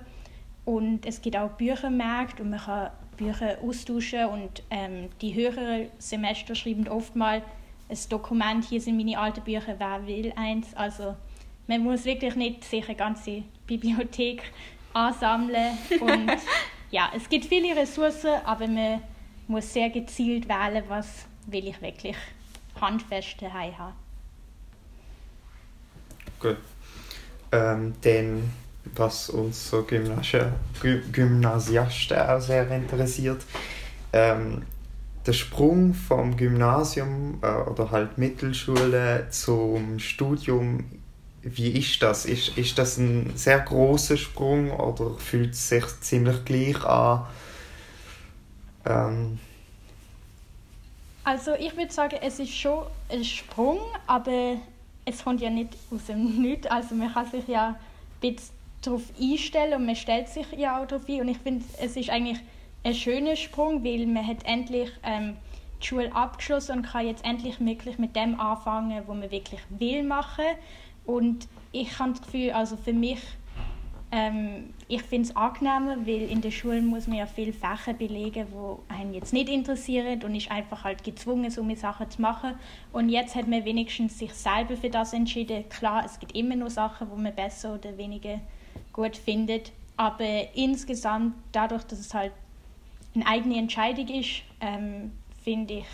und 0.65 1.05
es 1.05 1.21
gibt 1.21 1.35
auch 1.35 1.49
Büchermärkte 1.51 2.43
und 2.43 2.51
man 2.51 2.59
kann 2.59 2.91
Bücher 3.17 3.57
austauschen 3.61 4.25
und 4.25 4.63
ähm, 4.69 5.09
die 5.21 5.33
höheren 5.33 5.87
Semester 5.97 6.55
schreiben 6.55 6.87
oft 6.87 7.15
mal 7.15 7.41
ein 7.89 7.97
Dokument, 8.09 8.63
hier 8.65 8.81
sind 8.81 8.97
meine 8.97 9.19
alten 9.19 9.41
Bücher, 9.41 9.75
wer 9.77 10.07
will 10.07 10.33
eins. 10.35 10.73
Also 10.75 11.15
man 11.67 11.81
muss 11.83 12.05
wirklich 12.05 12.35
nicht 12.35 12.63
sich 12.63 12.87
eine 12.87 12.95
ganze 12.95 13.43
Bibliothek 13.67 14.43
ansammeln 14.93 15.77
und 15.99 16.31
ja, 16.93 17.11
es 17.15 17.27
gibt 17.27 17.45
viele 17.45 17.75
Ressourcen, 17.75 18.29
aber 18.45 18.67
man 18.67 19.01
muss 19.47 19.73
sehr 19.73 19.89
gezielt 19.89 20.47
wählen, 20.47 20.83
was 20.87 21.25
will 21.47 21.67
ich 21.67 21.81
wirklich 21.81 22.15
handfest 22.79 23.41
daheim 23.41 23.75
haben. 23.75 23.95
Gut. 26.39 26.57
Ähm, 27.51 27.95
dann, 28.01 28.51
was 28.93 29.31
uns 29.31 29.69
so 29.69 29.83
Gymnasiasten 29.83 32.17
auch 32.17 32.39
sehr 32.39 32.69
interessiert, 32.69 33.43
ähm, 34.11 34.61
der 35.25 35.33
Sprung 35.33 35.95
vom 35.95 36.37
Gymnasium 36.37 37.39
äh, 37.41 37.69
oder 37.69 37.89
halt 37.89 38.19
Mittelschule 38.19 39.27
zum 39.31 39.97
Studium 39.97 40.85
wie 41.43 41.71
ist 41.71 42.01
das? 42.01 42.25
Ist, 42.25 42.57
ist 42.57 42.77
das 42.77 42.97
ein 42.97 43.35
sehr 43.35 43.59
großer 43.59 44.17
Sprung 44.17 44.71
oder 44.71 45.17
fühlt 45.17 45.53
es 45.53 45.69
sich 45.69 45.85
ziemlich 46.01 46.45
gleich 46.45 46.83
an? 46.85 47.25
Ähm. 48.85 49.39
Also 51.25 51.53
ich 51.53 51.75
würde 51.75 51.91
sagen, 51.91 52.17
es 52.21 52.39
ist 52.39 52.55
schon 52.55 52.85
ein 53.09 53.23
Sprung, 53.23 53.79
aber 54.07 54.57
es 55.05 55.23
kommt 55.23 55.41
ja 55.41 55.49
nicht 55.49 55.75
aus 55.91 56.05
dem 56.07 56.41
Nichts. 56.41 56.67
Also 56.67 56.95
man 56.95 57.13
kann 57.13 57.29
sich 57.29 57.47
ja 57.47 57.69
ein 57.69 57.75
bisschen 58.21 58.55
darauf 58.81 59.03
einstellen 59.19 59.73
und 59.75 59.85
man 59.85 59.95
stellt 59.95 60.29
sich 60.29 60.45
ja 60.57 60.81
auch 60.81 60.87
darauf 60.87 61.07
ein. 61.07 61.21
Und 61.21 61.29
ich 61.29 61.37
finde, 61.37 61.65
es 61.81 61.95
ist 61.95 62.09
eigentlich 62.09 62.39
ein 62.83 62.93
schöner 62.93 63.35
Sprung, 63.35 63.83
weil 63.83 64.05
man 64.05 64.25
hat 64.25 64.45
endlich 64.45 64.91
ähm, 65.03 65.37
die 65.81 65.87
Schule 65.87 66.13
abgeschlossen 66.13 66.79
und 66.79 66.83
kann 66.83 67.05
jetzt 67.05 67.25
endlich 67.25 67.59
wirklich 67.59 67.97
mit 67.97 68.15
dem 68.15 68.39
anfangen, 68.39 69.03
was 69.05 69.17
man 69.17 69.31
wirklich 69.31 69.61
will 69.69 70.03
machen. 70.03 70.45
Und 71.05 71.47
ich 71.71 71.99
habe 71.99 72.11
das 72.11 72.21
Gefühl, 72.21 72.51
also 72.51 72.77
für 72.77 72.93
mich, 72.93 73.19
ähm, 74.11 74.73
ich 74.87 75.01
finde 75.01 75.29
es 75.29 75.35
angenehmer, 75.35 76.05
weil 76.05 76.29
in 76.29 76.41
der 76.41 76.51
Schule 76.51 76.81
muss 76.81 77.07
man 77.07 77.17
ja 77.17 77.25
viele 77.25 77.51
Fächer 77.51 77.93
belegen, 77.93 78.47
die 78.47 78.93
einen 78.93 79.13
jetzt 79.13 79.33
nicht 79.33 79.49
interessieren 79.49 80.23
und 80.23 80.35
ist 80.35 80.51
einfach 80.51 80.83
halt 80.83 81.03
gezwungen, 81.03 81.49
so 81.49 81.61
eine 81.61 81.75
Sachen 81.75 82.09
zu 82.09 82.21
machen. 82.21 82.53
Und 82.91 83.09
jetzt 83.09 83.35
hat 83.35 83.47
man 83.47 83.65
wenigstens 83.65 84.19
sich 84.19 84.33
selber 84.33 84.77
für 84.77 84.89
das 84.89 85.13
entschieden. 85.13 85.67
Klar, 85.69 86.03
es 86.05 86.19
gibt 86.19 86.35
immer 86.35 86.55
noch 86.55 86.69
Sachen, 86.69 87.09
wo 87.09 87.15
man 87.15 87.33
besser 87.33 87.73
oder 87.73 87.97
weniger 87.97 88.39
gut 88.91 89.17
findet, 89.17 89.71
aber 89.97 90.55
insgesamt, 90.55 91.35
dadurch, 91.51 91.83
dass 91.83 91.99
es 91.99 92.13
halt 92.13 92.31
eine 93.15 93.27
eigene 93.27 93.57
Entscheidung 93.57 94.07
ist, 94.07 94.43
ähm, 94.59 95.11
finde 95.43 95.75
ich, 95.75 95.85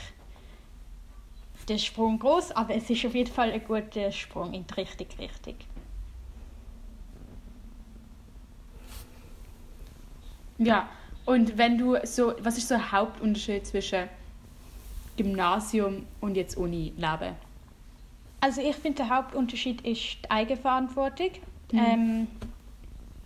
der 1.68 1.78
Sprung 1.78 2.20
groß, 2.20 2.52
aber 2.52 2.76
es 2.76 2.90
ist 2.90 3.06
auf 3.06 3.14
jeden 3.14 3.32
Fall 3.32 3.52
ein 3.52 3.64
guter 3.64 4.12
Sprung 4.12 4.54
in 4.54 4.66
die 4.66 4.74
richtige 4.74 5.18
Richtung. 5.20 5.56
Ja, 10.58 10.90
und 11.26 11.58
wenn 11.58 11.78
du 11.78 11.96
so, 12.04 12.34
was 12.42 12.58
ist 12.58 12.68
so 12.68 12.76
der 12.76 12.92
Hauptunterschied 12.92 13.66
zwischen 13.66 14.10
Gymnasium 15.16 16.06
und 16.22 16.36
jetzt 16.36 16.58
Uni-Leben? 16.58 17.36
Also 18.42 18.62
ich 18.62 18.76
finde, 18.76 19.04
der 19.04 19.10
Hauptunterschied 19.10 19.82
ist 19.82 20.18
die 20.24 20.32
Eigenverantwortung. 20.32 21.30
Mhm. 21.72 21.80
Ähm, 21.80 22.28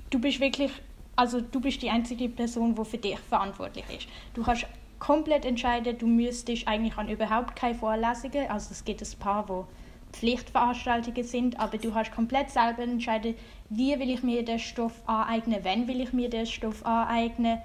du 0.10 0.20
bist 0.20 0.40
wirklich, 0.40 0.72
also 1.16 1.42
du 1.42 1.60
bist 1.60 1.82
die 1.82 1.90
einzige 1.90 2.30
Person, 2.30 2.76
die 2.76 2.86
für 2.86 2.98
dich 2.98 3.20
verantwortlich 3.20 3.86
ist. 3.90 4.08
Du 4.34 4.44
kannst 4.44 4.66
komplett 5.04 5.44
entscheiden, 5.44 5.98
du 5.98 6.08
müsstest 6.08 6.66
eigentlich 6.66 6.98
an 6.98 7.10
überhaupt 7.10 7.58
keine 7.58 7.76
Vorlesungen, 7.76 8.50
also 8.50 8.70
es 8.72 8.86
gibt 8.86 9.02
ein 9.02 9.20
paar, 9.20 9.50
wo 9.50 9.68
Pflichtveranstaltungen 10.14 11.24
sind, 11.26 11.60
aber 11.60 11.78
du 11.78 11.94
hast 11.94 12.14
komplett 12.14 12.50
selber 12.50 12.84
entscheiden, 12.84 13.36
wie 13.70 14.00
will 14.00 14.10
ich 14.10 14.24
mir 14.24 14.46
den 14.46 14.60
Stoff 14.60 14.94
aneignen, 15.06 15.60
wann 15.64 15.90
will 15.90 16.00
ich 16.00 16.14
mir 16.14 16.30
den 16.30 16.46
Stoff 16.46 16.86
aneignen. 16.86 17.58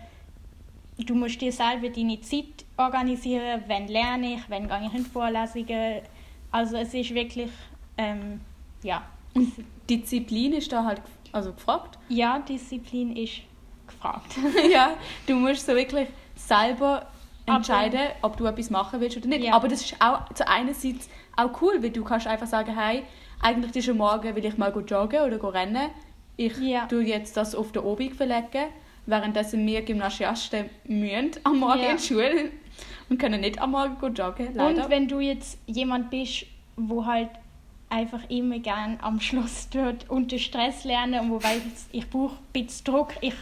Du 0.98 1.14
musst 1.14 1.40
dir 1.40 1.52
selber 1.52 1.90
deine 1.90 2.20
Zeit 2.22 2.64
organisieren, 2.76 3.62
wann 3.68 3.86
lerne 3.86 4.34
ich, 4.34 4.40
wann 4.48 4.66
gehe 4.66 4.88
ich 4.88 4.94
in 4.94 5.06
Vorlesungen. 5.06 6.00
Also 6.50 6.76
es 6.76 6.92
ist 6.92 7.14
wirklich, 7.14 7.50
ähm, 7.96 8.40
ja. 8.82 9.04
Und 9.34 9.52
Disziplin 9.88 10.54
ist 10.54 10.72
da 10.72 10.82
halt 10.82 11.02
also 11.30 11.52
gefragt? 11.52 12.00
Ja, 12.08 12.40
Disziplin 12.40 13.14
ist 13.14 13.42
gefragt. 13.86 14.34
ja, 14.72 14.96
du 15.28 15.36
musst 15.36 15.66
so 15.66 15.76
wirklich 15.76 16.08
selber 16.34 17.06
entscheiden, 17.56 18.00
ob 18.22 18.36
du 18.36 18.46
etwas 18.46 18.70
machen 18.70 19.00
willst 19.00 19.16
oder 19.16 19.28
nicht. 19.28 19.44
Ja. 19.44 19.54
Aber 19.54 19.68
das 19.68 19.82
ist 19.82 19.96
auch 20.00 20.32
zu 20.32 20.46
einer 20.48 20.74
Seite 20.74 20.98
auch 21.36 21.62
cool, 21.62 21.82
weil 21.82 21.90
du 21.90 22.04
kannst 22.04 22.26
einfach 22.26 22.46
sagen, 22.46 22.76
hey, 22.76 23.02
eigentlich 23.40 23.76
ist 23.76 23.88
am 23.88 23.98
Morgen 23.98 24.34
will 24.34 24.44
ich 24.44 24.58
mal 24.58 24.72
joggen 24.76 25.20
oder 25.20 25.54
rennen. 25.54 25.90
Ich 26.36 26.56
ja. 26.58 26.86
tue 26.86 27.02
jetzt 27.02 27.36
das 27.36 27.54
auf 27.54 27.72
den 27.72 27.82
Obig 27.82 28.14
verlegen, 28.14 28.66
währenddessen 29.06 29.66
wir 29.66 29.82
Gymnasiasten 29.82 30.70
müssen 30.84 31.32
am 31.44 31.58
Morgen 31.58 31.82
ja. 31.82 31.90
in 31.90 31.96
die 31.96 32.02
Schule 32.02 32.50
und 33.08 33.18
können 33.18 33.40
nicht 33.40 33.60
am 33.60 33.72
Morgen 33.72 34.14
joggen, 34.14 34.54
leider. 34.54 34.84
Und 34.84 34.90
wenn 34.90 35.08
du 35.08 35.20
jetzt 35.20 35.58
jemand 35.66 36.10
bist, 36.10 36.46
wo 36.76 37.06
halt 37.06 37.30
einfach 37.90 38.20
immer 38.28 38.58
gern 38.58 38.98
am 39.00 39.20
Schluss 39.20 39.68
dort 39.70 40.08
unter 40.10 40.38
Stress 40.38 40.84
lernen 40.84 41.20
und 41.20 41.30
wo 41.30 41.42
weiß, 41.42 41.88
ich 41.92 42.08
brauche 42.08 42.36
ein 42.36 42.64
bisschen 42.64 42.84
Druck, 42.84 43.14
ich 43.20 43.34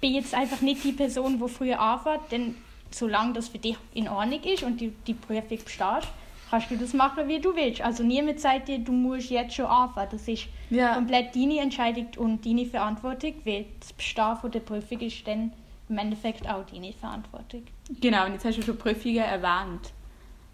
bin 0.00 0.14
jetzt 0.14 0.34
einfach 0.34 0.60
nicht 0.60 0.84
die 0.84 0.92
Person, 0.92 1.40
die 1.40 1.48
früher 1.48 1.80
anfängt, 1.80 2.20
dann 2.30 2.54
solange 2.94 3.34
das 3.34 3.48
für 3.48 3.58
dich 3.58 3.76
in 3.92 4.08
Ordnung 4.08 4.42
ist 4.42 4.62
und 4.62 4.80
du 4.80 4.92
die 5.06 5.14
Prüfung 5.14 5.58
bestehst, 5.58 6.08
kannst 6.50 6.70
du 6.70 6.76
das 6.76 6.92
machen, 6.92 7.28
wie 7.28 7.40
du 7.40 7.54
willst. 7.54 7.80
Also 7.80 8.02
niemand 8.02 8.40
sagt 8.40 8.68
dir, 8.68 8.78
du 8.78 8.92
musst 8.92 9.30
jetzt 9.30 9.54
schon 9.54 9.66
anfangen. 9.66 10.08
Das 10.12 10.28
ist 10.28 10.46
ja. 10.70 10.94
komplett 10.94 11.34
deine 11.34 11.60
Entscheidung 11.60 12.08
und 12.16 12.46
deine 12.46 12.66
Verantwortung, 12.66 13.34
weil 13.44 13.66
das 13.80 13.92
Bestehen 13.92 14.36
von 14.36 14.50
der 14.50 14.60
Prüfung 14.60 15.00
ist 15.00 15.26
dann 15.26 15.52
im 15.88 15.98
Endeffekt 15.98 16.48
auch 16.48 16.64
deine 16.66 16.92
Verantwortung. 16.92 17.64
Genau, 18.00 18.26
und 18.26 18.32
jetzt 18.32 18.44
hast 18.44 18.58
du 18.58 18.62
schon 18.62 18.78
Prüfungen 18.78 19.18
erwähnt. 19.18 19.92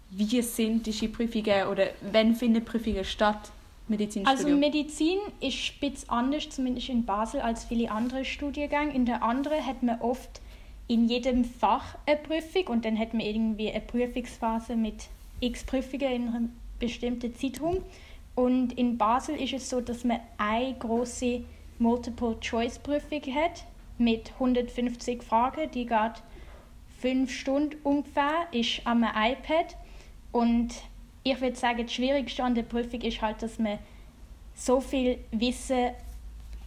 Wie 0.09 0.41
sind 0.41 0.85
diese 0.85 1.07
Prüfungen 1.07 1.67
oder 1.67 1.87
wann 2.11 2.35
finden 2.35 2.65
Prüfungen 2.65 3.05
statt? 3.05 3.51
Also 4.23 4.47
Medizin 4.47 5.19
ist 5.41 5.79
bisschen 5.81 6.09
anders, 6.09 6.49
zumindest 6.49 6.87
in 6.87 7.03
Basel, 7.05 7.41
als 7.41 7.65
viele 7.65 7.91
andere 7.91 8.23
Studiengänge. 8.23 8.93
In 8.93 9.05
der 9.05 9.21
anderen 9.21 9.65
hat 9.65 9.83
man 9.83 9.99
oft 9.99 10.39
in 10.91 11.07
jedem 11.07 11.45
Fach 11.45 11.97
eine 12.05 12.17
Prüfung 12.17 12.67
und 12.67 12.83
dann 12.83 12.99
hat 12.99 13.13
man 13.13 13.21
irgendwie 13.21 13.71
eine 13.71 13.79
Prüfungsphase 13.79 14.75
mit 14.75 15.07
x 15.39 15.63
Prüfungen 15.63 16.11
in 16.11 16.27
einem 16.27 16.49
bestimmten 16.79 17.33
Zeitraum. 17.33 17.77
Und 18.35 18.73
in 18.73 18.97
Basel 18.97 19.41
ist 19.41 19.53
es 19.53 19.69
so, 19.69 19.79
dass 19.79 20.03
man 20.03 20.19
eine 20.37 20.75
große 20.77 21.45
Multiple-Choice-Prüfung 21.79 23.21
hat 23.33 23.63
mit 23.99 24.33
150 24.33 25.23
Fragen, 25.23 25.71
die 25.71 25.85
geht 25.85 26.23
fünf 26.99 27.31
Stunden 27.31 27.77
ungefähr, 27.83 28.47
ist 28.51 28.81
am 28.83 29.03
iPad. 29.03 29.77
Und 30.33 30.73
ich 31.23 31.39
würde 31.39 31.55
sagen, 31.55 31.83
das 31.83 31.93
Schwierigste 31.93 32.43
an 32.43 32.53
der 32.53 32.63
Prüfung 32.63 32.99
ist 32.99 33.21
halt, 33.21 33.41
dass 33.41 33.59
man 33.59 33.79
so 34.55 34.81
viel 34.81 35.19
Wissen 35.31 35.91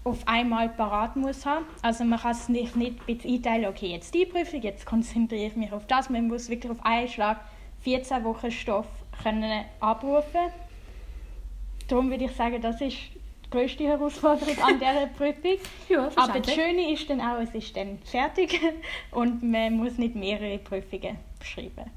auf 0.04 0.28
einmal 0.28 0.68
parat 0.68 1.16
muss 1.16 1.44
haben. 1.46 1.64
Also 1.82 2.04
man 2.04 2.18
kann 2.20 2.32
es 2.32 2.49
nicht, 2.49 2.76
nicht 2.76 3.00
einteilen, 3.08 3.66
okay, 3.66 3.87
jetzt 3.88 4.14
die 4.14 4.26
Prüfung, 4.26 4.61
jetzt 4.62 4.84
konzentriere 4.84 5.46
ich 5.46 5.56
mich 5.56 5.73
auf 5.73 5.87
das. 5.87 6.11
Man 6.11 6.28
muss 6.28 6.49
wirklich 6.50 6.70
auf 6.70 6.84
einen 6.84 7.08
Schlag 7.08 7.40
14 7.80 8.23
Wochen 8.25 8.50
Stoff 8.50 8.87
können 9.23 9.64
abrufen. 9.80 10.50
Darum 11.88 12.11
würde 12.11 12.25
ich 12.25 12.32
sagen, 12.32 12.61
das 12.61 12.80
ist 12.80 12.96
die 13.46 13.50
grösste 13.50 13.84
Herausforderung 13.84 14.56
an 14.62 14.78
dieser 14.78 15.06
Prüfung. 15.16 15.58
Ja, 15.88 16.11
Aber 16.16 16.40
das 16.40 16.52
Schöne 16.54 16.92
ist 16.92 17.08
dann 17.08 17.20
auch, 17.20 17.38
es 17.40 17.54
ist 17.54 17.76
dann 17.76 17.99
fertig 18.04 18.61
und 19.11 19.42
man 19.42 19.75
muss 19.76 19.96
nicht 19.99 20.14
mehrere 20.14 20.58
Prüfungen 20.58 21.16
schreiben 21.42 21.90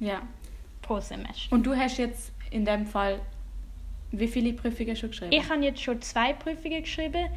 Ja. 0.00 0.22
pro 0.82 1.00
Semester. 1.00 1.54
Und 1.54 1.64
du 1.66 1.76
hast 1.76 1.98
jetzt 1.98 2.32
in 2.50 2.64
dem 2.64 2.86
Fall 2.86 3.20
wie 4.18 4.28
viele 4.28 4.52
Prüfungen 4.52 4.96
schon 4.96 5.10
geschrieben? 5.10 5.32
Ich 5.32 5.48
habe 5.48 5.62
jetzt 5.64 5.82
schon 5.82 6.00
zwei 6.02 6.32
Prüfungen 6.32 6.82
geschrieben, 6.82 7.28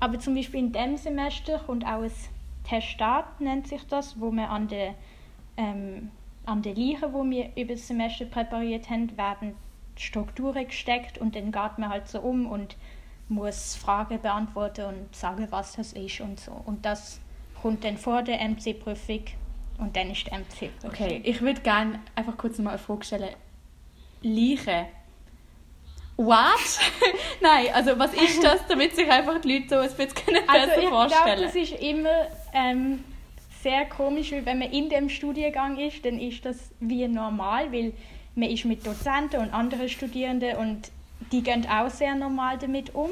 aber 0.00 0.18
zum 0.18 0.34
Beispiel 0.34 0.60
in 0.60 0.72
diesem 0.72 0.96
Semester 0.96 1.58
kommt 1.60 1.84
auch 1.84 2.02
ein 2.02 2.12
Testat, 2.64 3.40
nennt 3.40 3.68
sich 3.68 3.82
das, 3.86 4.20
wo 4.20 4.30
wir 4.30 4.48
an 4.50 4.68
der, 4.68 4.94
ähm, 5.56 6.10
an 6.46 6.62
der 6.62 6.74
Leiche, 6.74 7.12
wo 7.12 7.24
wir 7.24 7.50
über 7.56 7.74
das 7.74 7.86
Semester 7.86 8.24
präpariert 8.24 8.90
haben, 8.90 9.16
werden 9.16 9.54
Strukturen 9.96 10.66
gesteckt 10.66 11.18
und 11.18 11.36
dann 11.36 11.52
geht 11.52 11.78
man 11.78 11.88
halt 11.88 12.08
so 12.08 12.20
um 12.20 12.46
und 12.46 12.76
muss 13.28 13.74
Fragen 13.74 14.20
beantworten 14.20 14.84
und 14.86 15.16
sagen, 15.16 15.46
was 15.50 15.76
das 15.76 15.92
ist 15.92 16.20
und 16.20 16.40
so. 16.40 16.52
Und 16.66 16.84
das 16.84 17.20
kommt 17.60 17.84
dann 17.84 17.96
vor 17.96 18.22
der 18.22 18.38
MC-Prüfung 18.46 19.24
und 19.78 19.96
dann 19.96 20.10
ist 20.10 20.26
die 20.26 20.30
MC-Prüfung. 20.30 20.90
Okay, 20.90 21.20
ich 21.24 21.40
würde 21.40 21.60
gerne 21.60 22.00
einfach 22.14 22.36
kurz 22.36 22.58
mal 22.58 22.70
eine 22.70 22.78
Frage 22.78 23.04
stellen. 23.04 23.34
Leiche. 24.22 24.86
What? 26.16 26.78
Nein, 27.40 27.66
also 27.72 27.98
was 27.98 28.14
ist 28.14 28.42
das, 28.42 28.66
damit 28.68 28.94
sich 28.94 29.10
einfach 29.10 29.40
die 29.40 29.54
Leute 29.54 29.68
so 29.68 29.76
ein 29.76 29.88
bisschen 29.88 30.14
können 30.14 30.48
Also 30.48 30.66
besser 30.66 30.82
ich 30.82 30.88
glaube, 30.88 31.08
vorstellen 31.08 31.42
das 31.42 31.54
ist 31.56 31.72
immer 31.80 32.28
ähm, 32.52 33.04
sehr 33.62 33.84
komisch, 33.86 34.30
weil 34.30 34.46
wenn 34.46 34.58
man 34.60 34.70
in 34.70 34.88
dem 34.88 35.08
Studiengang 35.08 35.78
ist, 35.78 36.04
dann 36.04 36.20
ist 36.20 36.44
das 36.44 36.70
wie 36.80 37.08
normal, 37.08 37.72
weil 37.72 37.92
man 38.36 38.48
ist 38.50 38.64
mit 38.64 38.86
Dozenten 38.86 39.40
und 39.40 39.52
anderen 39.52 39.88
Studierenden 39.88 40.56
und 40.56 40.90
die 41.32 41.42
gehen 41.42 41.66
auch 41.68 41.90
sehr 41.90 42.14
normal 42.14 42.58
damit 42.58 42.94
um. 42.94 43.10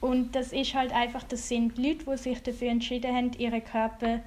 Und 0.00 0.34
das 0.34 0.52
ist 0.52 0.74
halt 0.74 0.92
einfach, 0.92 1.22
das 1.22 1.48
sind 1.48 1.78
Leute, 1.78 2.04
die 2.10 2.16
sich 2.16 2.42
dafür 2.42 2.70
entschieden 2.70 3.14
haben, 3.14 3.30
ihre 3.38 3.60
Körper 3.60 4.20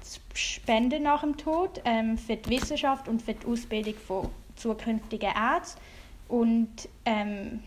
zu 0.00 0.18
spenden 0.34 1.04
nach 1.04 1.20
dem 1.20 1.36
Tod 1.36 1.80
ähm, 1.84 2.18
für 2.18 2.34
die 2.34 2.50
Wissenschaft 2.50 3.06
und 3.06 3.22
für 3.22 3.34
die 3.34 3.46
Ausbildung 3.46 3.94
von 3.94 4.30
zukünftigen 4.56 5.30
Ärzten. 5.30 5.80
Und 6.32 6.88
ähm, 7.04 7.60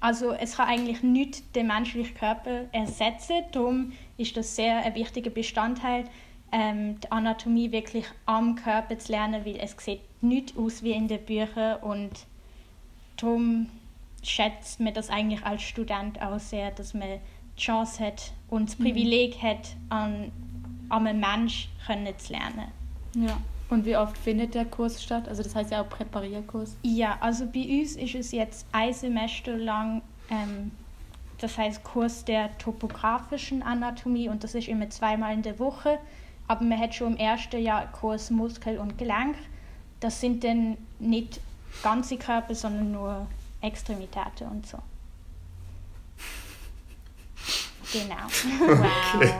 also 0.00 0.32
es 0.32 0.56
kann 0.56 0.68
eigentlich 0.68 1.02
nicht 1.02 1.54
den 1.54 1.66
menschlichen 1.66 2.14
Körper 2.14 2.64
ersetzen. 2.72 3.44
Darum 3.52 3.92
ist 4.16 4.34
das 4.34 4.56
sehr 4.56 4.78
ein 4.78 4.94
wichtiger 4.94 5.28
Bestandteil, 5.28 6.04
ähm, 6.52 6.98
die 7.00 7.12
Anatomie 7.12 7.70
wirklich 7.70 8.06
am 8.24 8.54
Körper 8.54 8.98
zu 8.98 9.12
lernen, 9.12 9.44
weil 9.44 9.56
es 9.56 9.76
sieht 9.78 10.00
nicht 10.22 10.56
aus 10.56 10.82
wie 10.82 10.92
in 10.92 11.06
den 11.06 11.22
Büchern 11.22 11.82
und 11.82 12.26
darum 13.18 13.68
schätzt 14.22 14.80
man 14.80 14.94
das 14.94 15.10
eigentlich 15.10 15.44
als 15.44 15.60
Student 15.60 16.22
auch 16.22 16.38
sehr, 16.38 16.70
dass 16.70 16.94
man 16.94 17.20
die 17.58 17.60
Chance 17.60 18.06
hat 18.06 18.32
und 18.48 18.70
das 18.70 18.76
Privileg 18.76 19.36
hat, 19.42 19.76
an, 19.90 20.32
an 20.88 21.06
einem 21.06 21.20
Mensch 21.20 21.68
können 21.86 22.18
zu 22.18 22.32
lernen. 22.32 22.68
Ja. 23.14 23.36
Und 23.70 23.86
wie 23.86 23.96
oft 23.96 24.18
findet 24.18 24.54
der 24.54 24.64
Kurs 24.64 25.02
statt? 25.02 25.28
Also 25.28 25.44
das 25.44 25.54
heißt 25.54 25.70
ja 25.70 25.80
auch 25.80 25.88
Präparierkurs. 25.88 26.76
Ja, 26.82 27.16
also 27.20 27.46
bei 27.46 27.80
uns 27.80 27.96
ist 27.96 28.16
es 28.16 28.32
jetzt 28.32 28.66
ein 28.72 28.92
Semester 28.92 29.56
lang, 29.56 30.02
ähm, 30.28 30.72
das 31.38 31.56
heißt 31.56 31.84
Kurs 31.84 32.24
der 32.24 32.56
topografischen 32.58 33.62
Anatomie 33.62 34.28
und 34.28 34.42
das 34.42 34.56
ist 34.56 34.66
immer 34.66 34.90
zweimal 34.90 35.32
in 35.32 35.42
der 35.42 35.58
Woche. 35.60 35.98
Aber 36.48 36.64
man 36.64 36.80
hat 36.80 36.96
schon 36.96 37.12
im 37.12 37.16
ersten 37.16 37.62
Jahr 37.62 37.86
Kurs 37.92 38.30
Muskel 38.30 38.76
und 38.78 38.98
Gelenk. 38.98 39.36
Das 40.00 40.20
sind 40.20 40.42
dann 40.42 40.76
nicht 40.98 41.40
ganze 41.84 42.16
Körper, 42.16 42.56
sondern 42.56 42.90
nur 42.90 43.26
Extremitäten 43.60 44.48
und 44.48 44.66
so. 44.66 44.78
Genau. 47.92 48.26
Okay. 49.16 49.34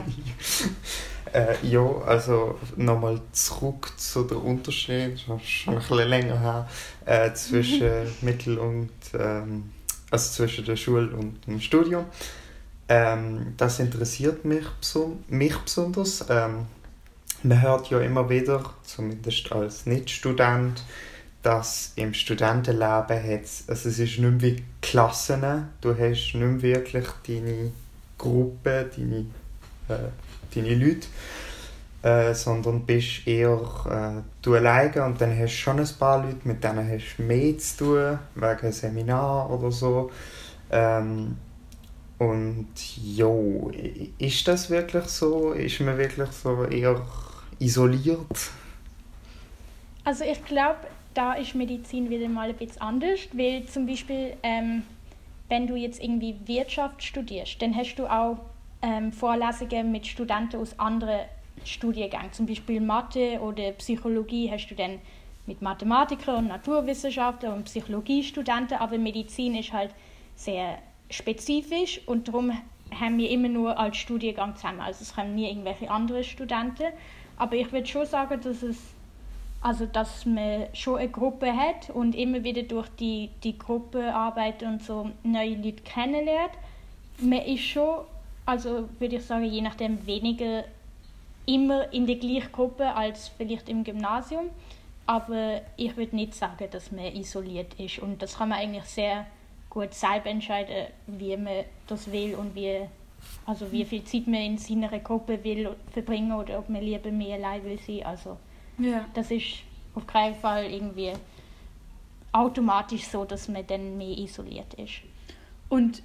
Äh, 1.33 1.55
ja, 1.63 1.81
also 2.05 2.59
nochmal 2.75 3.21
zurück 3.31 3.93
zu 3.97 4.23
der 4.23 4.43
Unterschied, 4.43 5.19
schon 5.19 5.39
schon 5.39 5.75
ein 5.75 5.79
bisschen 5.79 6.09
länger 6.09 6.39
her, 6.39 6.69
äh, 7.05 7.33
zwischen 7.33 7.91
Mittel- 8.21 8.57
und 8.57 8.89
ähm, 9.17 9.71
also 10.09 10.31
zwischen 10.33 10.65
der 10.65 10.75
Schule 10.75 11.15
und 11.15 11.47
dem 11.47 11.61
Studium. 11.61 12.05
Ähm, 12.89 13.53
das 13.55 13.79
interessiert 13.79 14.43
mich, 14.43 14.65
mich 15.29 15.57
besonders. 15.57 16.25
Ähm, 16.29 16.65
man 17.43 17.61
hört 17.61 17.89
ja 17.89 18.01
immer 18.01 18.29
wieder, 18.29 18.63
zumindest 18.83 19.51
als 19.51 19.85
Nicht-Student, 19.85 20.83
dass 21.41 21.93
im 21.95 22.13
Studentenleben 22.13 23.23
hat's, 23.23 23.63
also 23.67 23.89
es 23.89 23.97
ist 23.97 24.19
nicht 24.19 24.19
mehr 24.19 24.41
wie 24.41 24.63
Klassen, 24.81 25.69
du 25.79 25.91
hast 25.91 25.99
nicht 25.99 26.35
mehr 26.35 26.61
wirklich 26.61 27.07
deine 27.25 27.71
Gruppe, 28.17 28.91
deine, 28.95 29.25
äh, 29.91 30.55
deine 30.55 30.75
Leute, 30.75 31.07
äh, 32.03 32.33
sondern 32.33 32.85
bist 32.85 33.27
eher 33.27 33.59
äh, 33.89 34.21
du 34.41 34.55
alleine 34.55 35.03
und 35.05 35.21
dann 35.21 35.37
hast 35.37 35.53
du 35.53 35.57
schon 35.57 35.79
ein 35.79 35.89
paar 35.99 36.23
Leute, 36.23 36.39
mit 36.43 36.63
denen 36.63 36.89
hast 36.89 37.17
du 37.17 37.23
mehr 37.23 37.57
zu 37.57 37.77
tun, 37.77 38.19
wegen 38.35 38.59
einem 38.59 38.71
Seminar 38.71 39.49
oder 39.49 39.71
so. 39.71 40.11
Ähm, 40.71 41.37
und 42.17 42.67
jo, 43.03 43.71
ist 44.19 44.47
das 44.47 44.69
wirklich 44.69 45.05
so? 45.05 45.53
Ist 45.53 45.79
man 45.81 45.97
wirklich 45.97 46.29
so 46.31 46.65
eher 46.65 47.01
isoliert? 47.59 48.51
Also 50.03 50.23
ich 50.23 50.43
glaube, 50.45 50.79
da 51.13 51.33
ist 51.33 51.55
Medizin 51.55 52.09
wieder 52.09 52.29
mal 52.29 52.49
ein 52.49 52.55
bisschen 52.55 52.81
anders, 52.81 53.19
weil 53.33 53.65
zum 53.65 53.85
Beispiel, 53.85 54.33
ähm, 54.43 54.83
wenn 55.49 55.67
du 55.67 55.75
jetzt 55.75 56.01
irgendwie 56.01 56.35
Wirtschaft 56.45 57.03
studierst, 57.03 57.61
dann 57.61 57.75
hast 57.75 57.95
du 57.95 58.05
auch 58.05 58.37
ähm, 58.81 59.11
Vorlesungen 59.11 59.91
mit 59.91 60.07
Studenten 60.07 60.57
aus 60.59 60.77
anderen 60.79 61.21
Studiengängen, 61.63 62.31
zum 62.31 62.45
Beispiel 62.45 62.81
Mathe 62.81 63.39
oder 63.39 63.71
Psychologie 63.73 64.49
hast 64.51 64.67
du 64.67 64.75
dann 64.75 64.99
mit 65.45 65.61
Mathematikern 65.61 66.37
und 66.37 66.47
Naturwissenschaftlern 66.47 67.53
und 67.53 67.65
Psychologiestudenten, 67.65 68.77
aber 68.77 68.97
Medizin 68.97 69.55
ist 69.55 69.73
halt 69.73 69.93
sehr 70.35 70.77
spezifisch 71.09 72.01
und 72.05 72.27
darum 72.27 72.51
haben 72.99 73.17
wir 73.17 73.29
immer 73.29 73.47
nur 73.47 73.77
als 73.77 73.97
Studiengang 73.97 74.55
zusammen. 74.55 74.81
Also 74.81 75.03
es 75.03 75.15
kommen 75.15 75.35
nie 75.35 75.49
irgendwelche 75.49 75.89
anderen 75.89 76.23
Studenten. 76.23 76.87
Aber 77.37 77.55
ich 77.55 77.71
würde 77.71 77.87
schon 77.87 78.05
sagen, 78.05 78.39
dass 78.41 78.63
es 78.63 78.77
also 79.61 79.85
dass 79.85 80.25
man 80.25 80.65
schon 80.73 80.97
eine 80.97 81.09
Gruppe 81.09 81.55
hat 81.55 81.91
und 81.91 82.15
immer 82.15 82.43
wieder 82.43 82.63
durch 82.63 82.89
die, 82.99 83.29
die 83.43 83.57
Gruppenarbeit 83.57 84.63
und 84.63 84.83
so 84.83 85.11
neue 85.23 85.55
Leute 85.55 85.83
kennenlernt. 85.83 86.53
Man 87.19 87.41
ist 87.41 87.61
schon, 87.61 87.99
also 88.51 88.89
würde 88.99 89.15
ich 89.15 89.25
sagen, 89.25 89.45
je 89.45 89.61
nachdem 89.61 90.05
weniger 90.05 90.65
immer 91.45 91.91
in 91.93 92.05
der 92.05 92.17
gleichen 92.17 92.51
Gruppe 92.51 92.93
als 92.93 93.29
vielleicht 93.29 93.69
im 93.69 93.83
Gymnasium. 93.85 94.49
Aber 95.05 95.61
ich 95.77 95.95
würde 95.95 96.15
nicht 96.15 96.35
sagen, 96.35 96.67
dass 96.69 96.91
man 96.91 97.05
isoliert 97.15 97.73
ist. 97.79 97.99
Und 97.99 98.21
das 98.21 98.37
kann 98.37 98.49
man 98.49 98.59
eigentlich 98.59 98.83
sehr 98.83 99.25
gut 99.69 99.93
selber 99.93 100.29
entscheiden, 100.29 100.87
wie 101.07 101.37
man 101.37 101.63
das 101.87 102.11
will 102.11 102.35
und 102.35 102.53
wie, 102.55 102.81
also 103.45 103.71
wie 103.71 103.85
viel 103.85 104.03
Zeit 104.03 104.27
man 104.27 104.41
in 104.41 104.57
seiner 104.57 104.99
Gruppe 104.99 105.41
will 105.43 105.73
verbringen 105.91 106.33
oder 106.33 106.59
ob 106.59 106.67
man 106.67 106.81
lieber 106.81 107.09
mehr 107.09 107.37
allein 107.37 107.63
will 107.63 107.79
sein. 107.79 108.03
Also 108.05 108.37
Ja. 108.77 109.05
das 109.13 109.31
ist 109.31 109.63
auf 109.95 110.05
keinen 110.05 110.35
Fall 110.35 110.65
irgendwie 110.65 111.13
automatisch 112.33 113.05
so, 113.07 113.23
dass 113.23 113.47
man 113.47 113.65
dann 113.65 113.97
mehr 113.97 114.17
isoliert 114.17 114.73
ist. 114.73 115.01
Und 115.69 116.03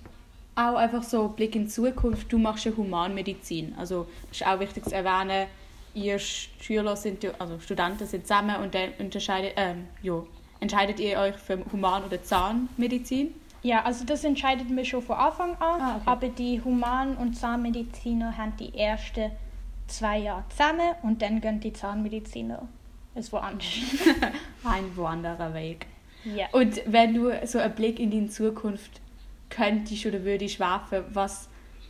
auch 0.56 0.74
einfach 0.76 1.02
so 1.02 1.28
Blick 1.28 1.54
in 1.54 1.64
die 1.64 1.68
Zukunft, 1.68 2.32
du 2.32 2.38
machst 2.38 2.64
ja 2.64 2.72
Humanmedizin. 2.76 3.74
Also 3.78 4.06
das 4.28 4.40
ist 4.40 4.46
auch 4.46 4.58
wichtig 4.58 4.84
zu 4.84 4.94
erwähnen, 4.94 5.46
ihr 5.94 6.18
Schüler 6.18 6.96
sind, 6.96 7.22
ja- 7.22 7.32
also 7.38 7.58
Studenten 7.60 8.06
sind 8.06 8.26
zusammen 8.26 8.56
und 8.62 8.74
dann 8.74 8.90
unterscheidet, 8.98 9.52
ähm, 9.56 9.86
ja, 10.02 10.22
entscheidet 10.60 10.98
ihr 11.00 11.18
euch 11.18 11.36
für 11.36 11.58
Human- 11.72 12.04
oder 12.04 12.22
Zahnmedizin? 12.22 13.34
Ja, 13.62 13.82
also 13.84 14.04
das 14.04 14.22
entscheidet 14.24 14.70
man 14.70 14.84
schon 14.84 15.02
von 15.02 15.16
Anfang 15.16 15.50
an, 15.56 15.80
Ah, 15.80 15.94
okay. 15.96 16.02
aber 16.06 16.28
die 16.28 16.62
Human- 16.62 17.16
und 17.16 17.34
Zahnmediziner 17.34 18.36
haben 18.36 18.52
die 18.58 18.76
ersten 18.78 19.30
zwei 19.88 20.18
Jahre 20.18 20.44
zusammen 20.50 20.94
und 21.02 21.20
dann 21.22 21.40
gehen 21.40 21.60
die 21.60 21.72
Zahnmediziner 21.72 22.66
es 23.14 23.32
woanders. 23.32 23.66
Ein 24.64 24.94
wanderer 24.96 25.54
Weg. 25.54 25.86
ja. 26.24 26.46
Und 26.52 26.80
wenn 26.86 27.14
du 27.14 27.30
so 27.46 27.58
einen 27.58 27.74
Blick 27.74 27.98
in 27.98 28.10
die 28.10 28.26
Zukunft 28.28 29.00
könntest 29.50 30.06
oder 30.06 30.24
würdest 30.24 30.60
werfen, 30.60 31.04
was 31.12 31.48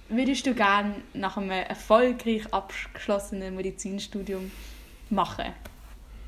würdest 0.09 0.47
du 0.47 0.55
gerne 0.55 0.97
nach 1.15 1.37
einem 1.37 1.51
erfolgreich 1.51 2.53
abgeschlossenen 2.53 3.57
Medizinstudium 3.57 4.51
machen? 5.11 5.47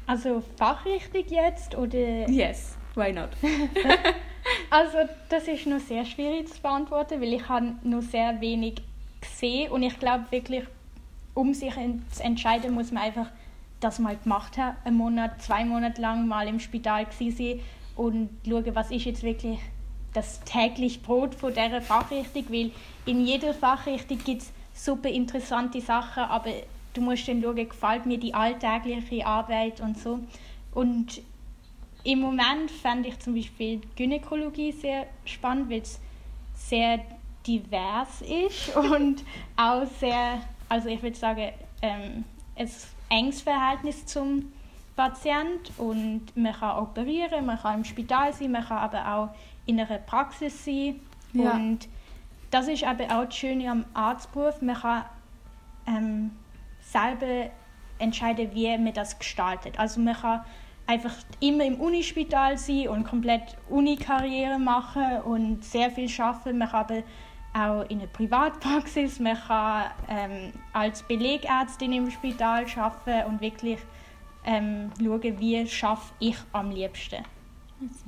Also 0.07 0.43
Fachrichtung 0.57 1.25
jetzt 1.29 1.77
oder 1.77 2.29
Yes, 2.29 2.77
why 2.95 3.13
not? 3.13 3.31
Also 4.71 4.99
das 5.29 5.49
ist 5.49 5.67
noch 5.67 5.81
sehr 5.81 6.05
schwierig 6.05 6.53
zu 6.53 6.61
beantworten, 6.61 7.21
weil 7.21 7.33
ich 7.35 7.49
habe 7.49 7.75
nur 7.83 8.03
sehr 8.03 8.41
wenig 8.41 8.83
gesehen 9.21 9.71
und 9.71 9.83
ich 9.83 9.99
glaube 9.99 10.27
wirklich, 10.31 10.65
um 11.35 11.55
sich 11.55 11.75
zu 12.11 12.23
entscheiden, 12.23 12.75
muss 12.75 12.93
man 12.93 13.05
einfach 13.05 13.31
das 13.81 13.99
mal 13.99 14.17
gemacht 14.17 14.59
haben, 14.59 14.77
einen 14.85 14.97
Monat, 14.97 15.41
zwei 15.41 15.65
Monate 15.65 16.01
lang 16.01 16.27
mal 16.27 16.49
im 16.49 16.61
Spital 16.61 17.07
sein 17.11 17.61
und 17.97 18.31
schauen, 18.47 18.75
was 18.75 18.91
ist 18.91 19.05
jetzt 19.05 19.23
wirklich 19.23 19.59
das 20.15 20.41
tägliche 20.41 21.01
Brot 21.01 21.35
von 21.35 21.53
dieser 21.53 21.83
Fachrichtung, 21.83 22.45
weil 22.49 22.71
in 23.07 23.25
jeder 23.25 23.55
Fachrichtung 23.55 24.19
gibt 24.25 24.43
es 24.43 24.53
super 24.75 25.09
interessante 25.09 25.81
Sachen, 25.81 26.25
aber 26.25 26.51
du 26.95 27.01
musst 27.01 27.29
dann 27.29 27.43
schauen, 27.43 27.57
gefällt 27.57 28.07
mir 28.07 28.19
die 28.19 28.35
alltägliche 28.35 29.27
Arbeit 29.27 29.81
und 29.81 29.99
so. 29.99 30.21
Und 30.73 31.21
im 32.05 32.21
Moment 32.21 32.71
fände 32.71 33.09
ich 33.09 33.19
zum 33.19 33.35
Beispiel 33.35 33.81
Gynäkologie 33.97 34.73
sehr 34.73 35.07
spannend, 35.25 35.71
weil 35.71 35.83
es 35.83 36.01
sehr 36.55 37.01
divers 37.47 38.23
ist 38.23 38.75
und 38.77 39.25
auch 39.57 39.87
sehr, 40.01 40.41
also 40.69 40.89
ich 40.89 41.03
würde 41.03 41.17
sagen, 41.17 41.53
ähm, 41.83 42.25
ein 42.57 42.71
enges 43.11 43.43
Verhältnis 43.43 44.07
zum 44.07 44.53
Patient 44.99 45.71
und 45.79 46.23
man 46.35 46.53
kann 46.53 46.77
operieren, 46.77 47.47
man 47.47 47.57
kann 47.57 47.77
im 47.77 47.85
Spital 47.85 48.33
sein, 48.33 48.51
man 48.51 48.65
kann 48.65 48.79
aber 48.79 49.15
auch 49.15 49.29
in 49.65 49.79
einer 49.79 49.99
Praxis 49.99 50.65
sein 50.65 50.99
ja. 51.33 51.53
und 51.53 51.89
das 52.51 52.67
ist 52.67 52.83
aber 52.83 53.05
auch 53.05 53.27
das 53.27 53.37
Schöne 53.37 53.71
am 53.71 53.85
Arztberuf, 53.95 54.61
man 54.61 54.75
kann 54.75 55.05
ähm, 55.87 56.31
selber 56.81 57.51
entscheiden, 58.01 58.51
wie 58.55 58.77
man 58.77 58.93
das 58.93 59.17
gestaltet. 59.17 59.79
Also 59.79 60.01
man 60.01 60.17
kann 60.17 60.45
einfach 60.89 61.15
immer 61.39 61.65
im 61.65 61.79
Unispital 61.81 62.59
sein 62.59 62.89
und 62.89 63.05
komplett 63.05 63.57
Unikarriere 63.69 64.59
machen 64.59 65.21
und 65.23 65.65
sehr 65.65 65.93
viel 65.93 66.11
arbeiten. 66.21 66.59
Man 66.59 66.71
kann 66.71 66.81
aber 66.81 67.03
auch 67.55 67.89
in 67.89 68.01
einer 68.01 68.09
Privatpraxis, 68.09 69.21
man 69.21 69.37
kann 69.37 69.91
ähm, 70.09 70.53
als 70.73 71.05
Belegärztin 71.05 71.93
im 71.93 72.11
Spital 72.11 72.67
arbeiten 72.77 73.31
und 73.31 73.41
wirklich 73.41 73.79
ähm, 74.45 74.91
schauen, 74.99 75.41
wie 75.41 75.67
schaffe 75.67 76.13
ich 76.19 76.37
am 76.53 76.71
liebsten. 76.71 77.25
Nice. 77.81 78.05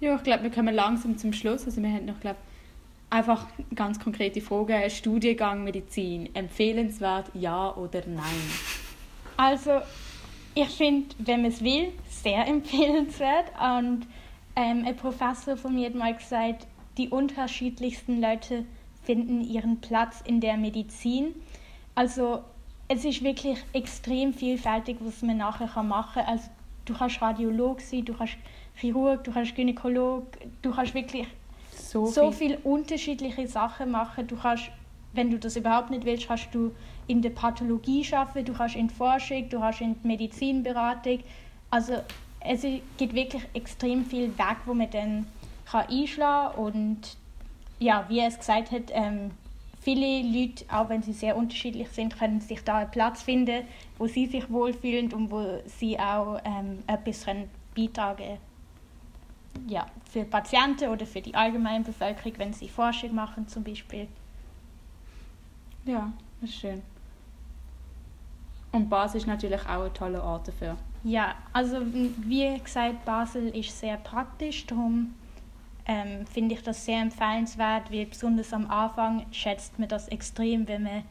Ja, 0.00 0.16
ich 0.16 0.22
glaube, 0.22 0.44
wir 0.44 0.50
kommen 0.50 0.74
langsam 0.74 1.16
zum 1.16 1.32
Schluss. 1.32 1.64
Also 1.64 1.80
wir 1.82 1.90
haben 1.90 2.06
noch, 2.06 2.20
glaube 2.20 2.38
einfach 3.12 3.46
ganz 3.74 4.00
konkrete 4.00 4.40
Fragen. 4.40 4.88
Studiengang 4.90 5.64
Medizin, 5.64 6.34
empfehlenswert, 6.34 7.30
ja 7.34 7.74
oder 7.76 8.02
nein? 8.06 8.24
Also 9.36 9.80
ich 10.54 10.68
finde, 10.68 11.14
wenn 11.18 11.42
man 11.42 11.50
es 11.50 11.62
will, 11.62 11.92
sehr 12.08 12.46
empfehlenswert. 12.48 13.52
Und 13.60 14.06
ähm, 14.56 14.84
ein 14.86 14.96
Professor 14.96 15.56
von 15.56 15.74
mir 15.74 15.86
hat 15.86 15.94
mal 15.94 16.14
gesagt, 16.14 16.66
die 16.96 17.08
unterschiedlichsten 17.08 18.20
Leute 18.20 18.64
finden 19.04 19.42
ihren 19.42 19.80
Platz 19.80 20.22
in 20.24 20.40
der 20.40 20.56
Medizin. 20.56 21.34
Also 21.94 22.42
es 22.88 23.04
ist 23.04 23.22
wirklich 23.22 23.58
extrem 23.72 24.34
vielfältig, 24.34 24.98
was 25.00 25.22
man 25.22 25.38
nachher 25.38 25.82
machen 25.82 26.22
kann. 26.22 26.26
Also 26.26 26.48
du 26.84 26.94
kannst 26.94 27.22
Radiolog 27.22 27.80
sein, 27.80 28.04
du 28.04 28.14
kannst 28.14 28.36
Chirurg, 28.74 29.24
du 29.24 29.32
kannst 29.32 29.54
Gynäkolog, 29.54 30.26
du 30.62 30.70
kannst 30.72 30.94
wirklich 30.94 31.26
so, 31.74 32.06
so 32.06 32.30
viele 32.30 32.58
unterschiedliche 32.58 33.46
Sachen 33.46 33.90
machen. 33.90 34.26
Du 34.26 34.36
kannst, 34.36 34.70
wenn 35.12 35.30
du 35.30 35.38
das 35.38 35.56
überhaupt 35.56 35.90
nicht 35.90 36.04
willst, 36.04 36.28
kannst 36.28 36.48
du 36.52 36.72
in 37.06 37.22
der 37.22 37.30
Pathologie 37.30 38.06
arbeiten, 38.12 38.44
du 38.44 38.52
kannst 38.52 38.76
in 38.76 38.90
Forschung, 38.90 39.48
du 39.48 39.60
kannst 39.60 39.80
in 39.80 39.96
Medizinberatung. 40.02 41.20
Also 41.70 41.94
es 42.40 42.62
gibt 42.96 43.14
wirklich 43.14 43.42
extrem 43.54 44.04
viel 44.04 44.28
Weg, 44.38 44.56
wo 44.66 44.74
man 44.74 44.90
dann 44.90 45.26
kann 45.70 45.86
einschlagen 45.88 46.54
kann. 46.54 46.64
Und 46.64 47.16
ja, 47.78 48.04
wie 48.08 48.18
er 48.18 48.28
es 48.28 48.38
gesagt 48.38 48.70
hat, 48.70 48.90
ähm, 48.90 49.30
viele 49.82 50.22
Leute, 50.22 50.64
auch 50.68 50.88
wenn 50.88 51.02
sie 51.02 51.12
sehr 51.12 51.36
unterschiedlich 51.36 51.88
sind, 51.90 52.16
können 52.18 52.40
sich 52.40 52.62
da 52.64 52.78
einen 52.78 52.90
Platz 52.90 53.22
finden, 53.22 53.64
wo 53.98 54.06
sie 54.06 54.26
sich 54.26 54.48
wohlfühlen 54.50 55.12
und 55.12 55.30
wo 55.30 55.60
sie 55.66 55.98
auch 55.98 56.40
ähm, 56.44 56.78
etwas 56.86 57.24
können 57.24 57.50
beitragen 57.74 58.38
ja, 59.66 59.86
für 60.10 60.24
Patienten 60.24 60.88
oder 60.88 61.06
für 61.06 61.20
die 61.20 61.34
allgemeine 61.34 61.84
Bevölkerung, 61.84 62.32
wenn 62.38 62.52
sie 62.52 62.68
Forschung 62.68 63.14
machen 63.14 63.48
zum 63.48 63.62
Beispiel. 63.62 64.08
Ja, 65.84 66.12
das 66.40 66.50
ist 66.50 66.60
schön. 66.60 66.82
Und 68.72 68.88
Basel 68.88 69.18
ist 69.18 69.26
natürlich 69.26 69.60
auch 69.62 69.84
ein 69.84 69.94
toller 69.94 70.22
Ort 70.22 70.48
dafür. 70.48 70.76
Ja, 71.04 71.34
also 71.52 71.78
wie 71.82 72.58
gesagt, 72.58 73.04
Basel 73.04 73.48
ist 73.48 73.78
sehr 73.78 73.96
praktisch, 73.98 74.66
darum 74.66 75.14
ähm, 75.86 76.26
finde 76.26 76.54
ich 76.54 76.62
das 76.62 76.84
sehr 76.84 77.00
empfehlenswert, 77.00 77.90
weil 77.90 78.06
besonders 78.06 78.52
am 78.52 78.70
Anfang 78.70 79.26
schätzt 79.32 79.78
man 79.78 79.88
das 79.88 80.08
extrem, 80.08 80.68
wenn 80.68 80.84
man 80.84 81.02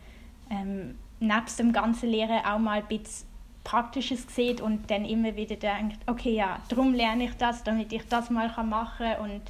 ähm, 0.50 0.96
nebst 1.20 1.60
dem 1.60 1.72
ganzen 1.72 2.10
Lehren 2.10 2.44
auch 2.46 2.60
mal 2.60 2.80
ein 2.80 2.88
bisschen 2.88 3.28
Praktisches 3.64 4.26
sieht 4.34 4.60
und 4.60 4.90
dann 4.90 5.06
immer 5.06 5.36
wieder 5.36 5.56
denkt, 5.56 6.00
okay, 6.08 6.34
ja, 6.34 6.60
darum 6.68 6.94
lerne 6.94 7.26
ich 7.26 7.34
das, 7.38 7.64
damit 7.64 7.94
ich 7.94 8.08
das 8.10 8.32
mal 8.32 8.50
machen 8.64 9.06
kann 9.16 9.32
und 9.32 9.42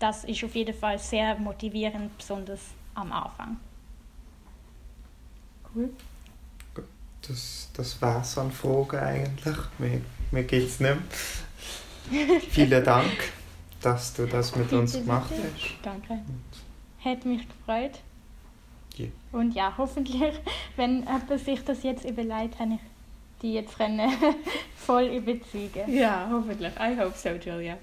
das 0.00 0.24
ist 0.24 0.42
auf 0.42 0.54
jeden 0.54 0.76
Fall 0.76 0.98
sehr 0.98 1.38
motivierend, 1.38 2.16
besonders 2.18 2.60
am 2.94 3.12
Anfang. 3.12 3.56
Cool. 5.74 5.90
Das, 7.26 7.70
das 7.74 8.02
war 8.02 8.20
es 8.20 8.36
an 8.36 8.50
Fragen 8.50 8.98
eigentlich. 8.98 9.56
Mir, 9.78 10.02
mir 10.30 10.42
geht 10.42 10.66
es 10.66 10.80
nicht 10.80 10.96
mehr. 12.10 12.40
Vielen 12.50 12.84
Dank, 12.84 13.32
dass 13.84 14.14
du 14.14 14.26
das 14.26 14.54
mit 14.56 14.72
uns 14.72 14.94
gemacht 14.94 15.30
hast. 15.30 15.74
Danke. 15.82 16.20
Hat 17.04 17.24
mich 17.24 17.46
gefreut. 17.46 18.00
Yeah. 18.98 19.10
Und 19.32 19.54
ja, 19.54 19.74
hoffentlich, 19.76 20.34
wenn 20.76 21.00
jemand 21.00 21.40
sich 21.44 21.64
das 21.64 21.82
jetzt 21.82 22.04
überlegt, 22.04 22.58
habe 22.58 22.74
ich 22.74 22.80
die 23.42 23.54
jetzt 23.54 23.76
können 23.76 24.10
voll 24.76 25.04
überzeugen. 25.04 25.92
Ja, 25.94 26.28
hoffentlich. 26.32 26.72
I 26.80 26.96
hope 26.98 27.12
so, 27.16 27.30
Julia. 27.30 27.76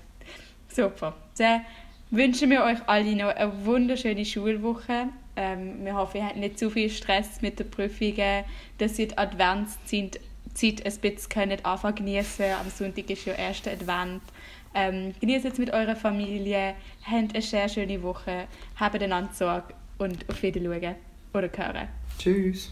Super. 0.69 1.13
Dann 1.37 1.61
wünschen 2.09 2.49
wir 2.49 2.63
euch 2.63 2.79
alle 2.87 3.15
noch 3.15 3.35
eine 3.35 3.65
wunderschöne 3.65 4.25
Schulwoche. 4.25 5.09
Ähm, 5.35 5.85
wir 5.85 5.95
hoffen, 5.95 6.17
ihr 6.17 6.25
habt 6.25 6.37
nicht 6.37 6.57
zu 6.57 6.69
viel 6.69 6.89
Stress 6.89 7.41
mit 7.41 7.59
den 7.59 7.69
Prüfungen, 7.69 8.43
dass 8.79 8.97
ihr 8.97 9.09
die 9.09 9.17
Adventszeit 9.17 10.19
Zeit 10.53 10.85
ein 10.85 10.97
bisschen 10.97 11.29
könnt 11.29 11.65
anfangen 11.65 11.95
genießen. 11.95 12.45
Am 12.59 12.69
Sonntag 12.69 13.09
ist 13.09 13.25
ja 13.25 13.33
erster 13.33 13.71
Advent. 13.71 14.21
Ähm, 14.73 15.13
genießt 15.19 15.45
jetzt 15.45 15.59
mit 15.59 15.73
eurer 15.73 15.95
Familie, 15.95 16.75
habt 17.03 17.33
eine 17.33 17.41
sehr 17.41 17.67
schöne 17.67 18.01
Woche, 18.01 18.47
habt 18.77 19.01
einander 19.01 19.33
Sorge 19.33 19.73
und 19.97 20.29
auf 20.29 20.41
Wiedersehen 20.41 20.95
oder 21.33 21.49
hören. 21.55 21.87
Tschüss. 22.17 22.71